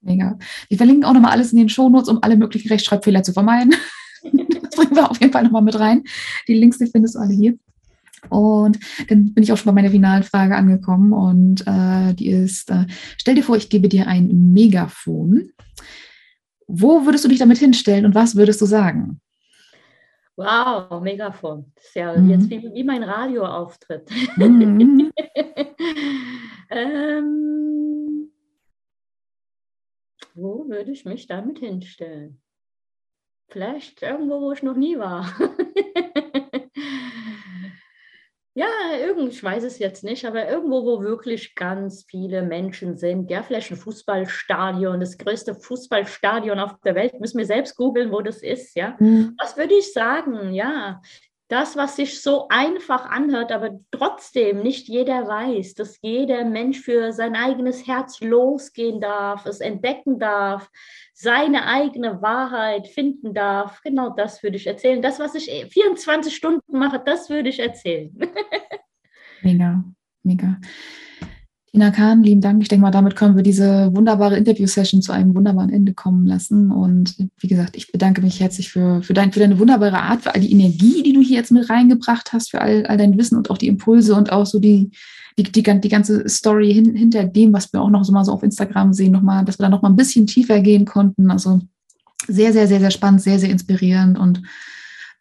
[0.02, 0.38] Mega.
[0.68, 3.74] Wir verlinken auch nochmal alles in den Shownotes, um alle möglichen Rechtschreibfehler zu vermeiden.
[4.22, 6.02] das bringen wir auf jeden Fall nochmal mit rein.
[6.48, 7.56] Die Links, die findest du alle hier.
[8.28, 8.78] Und
[9.08, 12.86] dann bin ich auch schon bei meiner finalen Frage angekommen und äh, die ist, äh,
[13.16, 15.50] stell dir vor, ich gebe dir ein Megafon.
[16.68, 19.20] Wo würdest du dich damit hinstellen und was würdest du sagen?
[20.36, 21.72] Wow, Megafon.
[21.74, 22.30] Das ist ja mhm.
[22.30, 24.08] jetzt wie, wie mein Radioauftritt.
[24.36, 25.10] Mhm.
[26.70, 27.81] ähm,
[30.34, 32.40] wo würde ich mich damit hinstellen?
[33.48, 35.26] Vielleicht irgendwo, wo ich noch nie war.
[38.54, 38.66] ja,
[38.98, 43.30] irgend, ich weiß es jetzt nicht, aber irgendwo, wo wirklich ganz viele Menschen sind.
[43.30, 47.20] Ja, vielleicht ein Fußballstadion, das größte Fußballstadion auf der Welt.
[47.20, 48.74] Müssen wir selbst googeln, wo das ist.
[48.74, 49.36] Ja, mhm.
[49.38, 50.54] was würde ich sagen?
[50.54, 51.02] Ja,
[51.52, 57.12] das, was sich so einfach anhört, aber trotzdem nicht jeder weiß, dass jeder Mensch für
[57.12, 60.70] sein eigenes Herz losgehen darf, es entdecken darf,
[61.12, 63.82] seine eigene Wahrheit finden darf.
[63.82, 65.02] Genau das würde ich erzählen.
[65.02, 68.10] Das, was ich 24 Stunden mache, das würde ich erzählen.
[69.42, 69.84] mega,
[70.22, 70.56] mega.
[71.72, 72.60] Tina Kahn, lieben Dank.
[72.60, 76.70] Ich denke mal, damit können wir diese wunderbare Interview-Session zu einem wunderbaren Ende kommen lassen.
[76.70, 80.34] Und wie gesagt, ich bedanke mich herzlich für, für, dein, für deine wunderbare Art, für
[80.34, 83.38] all die Energie, die du hier jetzt mit reingebracht hast, für all, all dein Wissen
[83.38, 84.90] und auch die Impulse und auch so die,
[85.38, 88.32] die, die, die ganze Story hin, hinter dem, was wir auch noch so mal so
[88.32, 91.30] auf Instagram sehen, nochmal, dass wir da noch mal ein bisschen tiefer gehen konnten.
[91.30, 91.62] Also
[92.28, 94.42] sehr, sehr, sehr, sehr spannend, sehr, sehr inspirierend und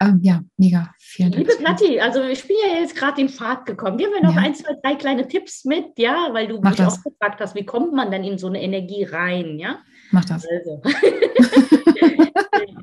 [0.02, 0.94] ähm, ja, mega.
[1.14, 3.98] Vielen Liebe Platti, also ich bin ja jetzt gerade in Fahrt gekommen.
[3.98, 4.44] Gib mir noch ja.
[4.44, 7.00] ein, zwei, drei kleine Tipps mit, ja, weil du Mach mich das.
[7.00, 9.80] auch gefragt hast, wie kommt man dann in so eine Energie rein, ja?
[10.12, 10.48] Mach das.
[10.48, 10.82] Also.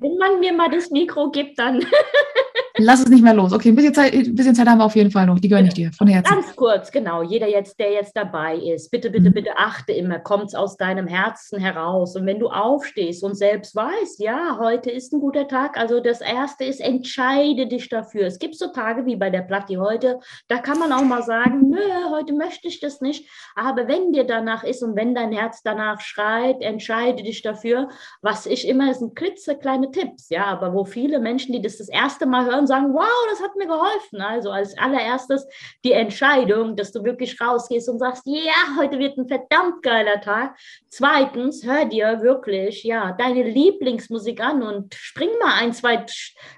[0.01, 1.79] Wenn man mir mal das Mikro gibt, dann
[2.81, 3.53] Lass es nicht mehr los.
[3.53, 5.41] Okay, ein bisschen Zeit, ein bisschen Zeit haben wir auf jeden Fall noch.
[5.41, 6.33] Die gönne ich dir von Herzen.
[6.33, 7.23] Ganz kurz, genau.
[7.23, 9.35] Jeder jetzt, der jetzt dabei ist, bitte, bitte, mhm.
[9.35, 12.15] bitte achte immer, kommt es aus deinem Herzen heraus.
[12.15, 16.21] Und wenn du aufstehst und selbst weißt, ja, heute ist ein guter Tag, also das
[16.21, 18.27] Erste ist, entscheide dich dafür.
[18.27, 21.69] Es gibt so Tage wie bei der Platti heute, da kann man auch mal sagen,
[21.71, 23.29] nö, heute möchte ich das nicht.
[23.57, 27.89] Aber wenn dir danach ist und wenn dein Herz danach schreit, entscheide dich dafür.
[28.23, 32.27] Was ich immer, sind klitzekleine Tipps, ja, aber wo viele Menschen, die das das erste
[32.27, 34.21] Mal hören, sagen, wow, das hat mir geholfen.
[34.21, 35.47] Also als allererstes
[35.85, 40.57] die Entscheidung, dass du wirklich rausgehst und sagst, ja, heute wird ein verdammt geiler Tag.
[40.89, 46.05] Zweitens, hör dir wirklich, ja, deine Lieblingsmusik an und spring mal ein, zwei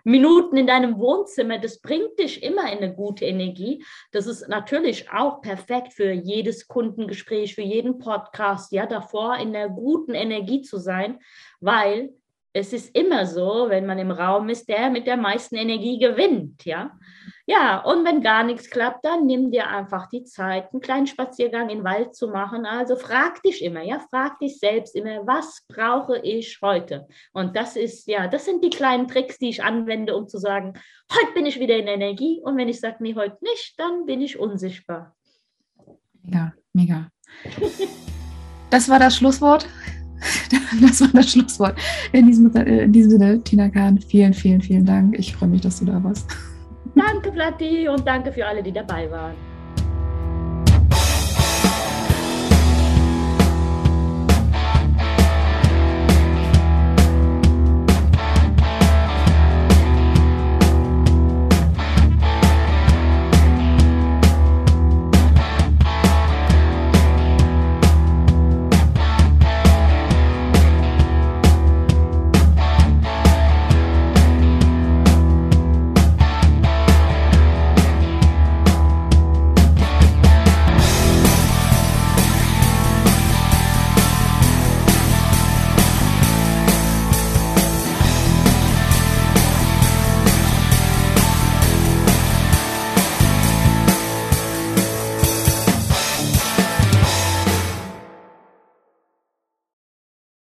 [0.04, 1.58] Minuten in deinem Wohnzimmer.
[1.58, 3.84] Das bringt dich immer in eine gute Energie.
[4.12, 9.68] Das ist natürlich auch perfekt für jedes Kundengespräch, für jeden Podcast, ja, davor in der
[9.68, 11.20] guten Energie zu sein,
[11.60, 12.10] weil
[12.52, 16.64] es ist immer so, wenn man im Raum ist, der mit der meisten Energie gewinnt,
[16.64, 16.90] ja.
[17.46, 21.68] Ja, und wenn gar nichts klappt, dann nimm dir einfach die Zeit, einen kleinen Spaziergang
[21.68, 22.64] in den Wald zu machen.
[22.64, 27.08] Also frag dich immer, ja, frag dich selbst immer, was brauche ich heute?
[27.32, 30.74] Und das ist, ja, das sind die kleinen Tricks, die ich anwende, um zu sagen,
[31.12, 32.40] heute bin ich wieder in Energie.
[32.44, 35.16] Und wenn ich sage, nee, heute nicht, dann bin ich unsichtbar.
[36.22, 37.08] Mega, mega.
[38.70, 39.66] Das war das Schlusswort.
[40.80, 41.76] Das war das Schlusswort.
[42.12, 45.18] In diesem, äh, in diesem Sinne, Tina Kahn, vielen, vielen, vielen Dank.
[45.18, 46.30] Ich freue mich, dass du da warst.
[46.94, 49.49] Danke, Platti, und danke für alle, die dabei waren.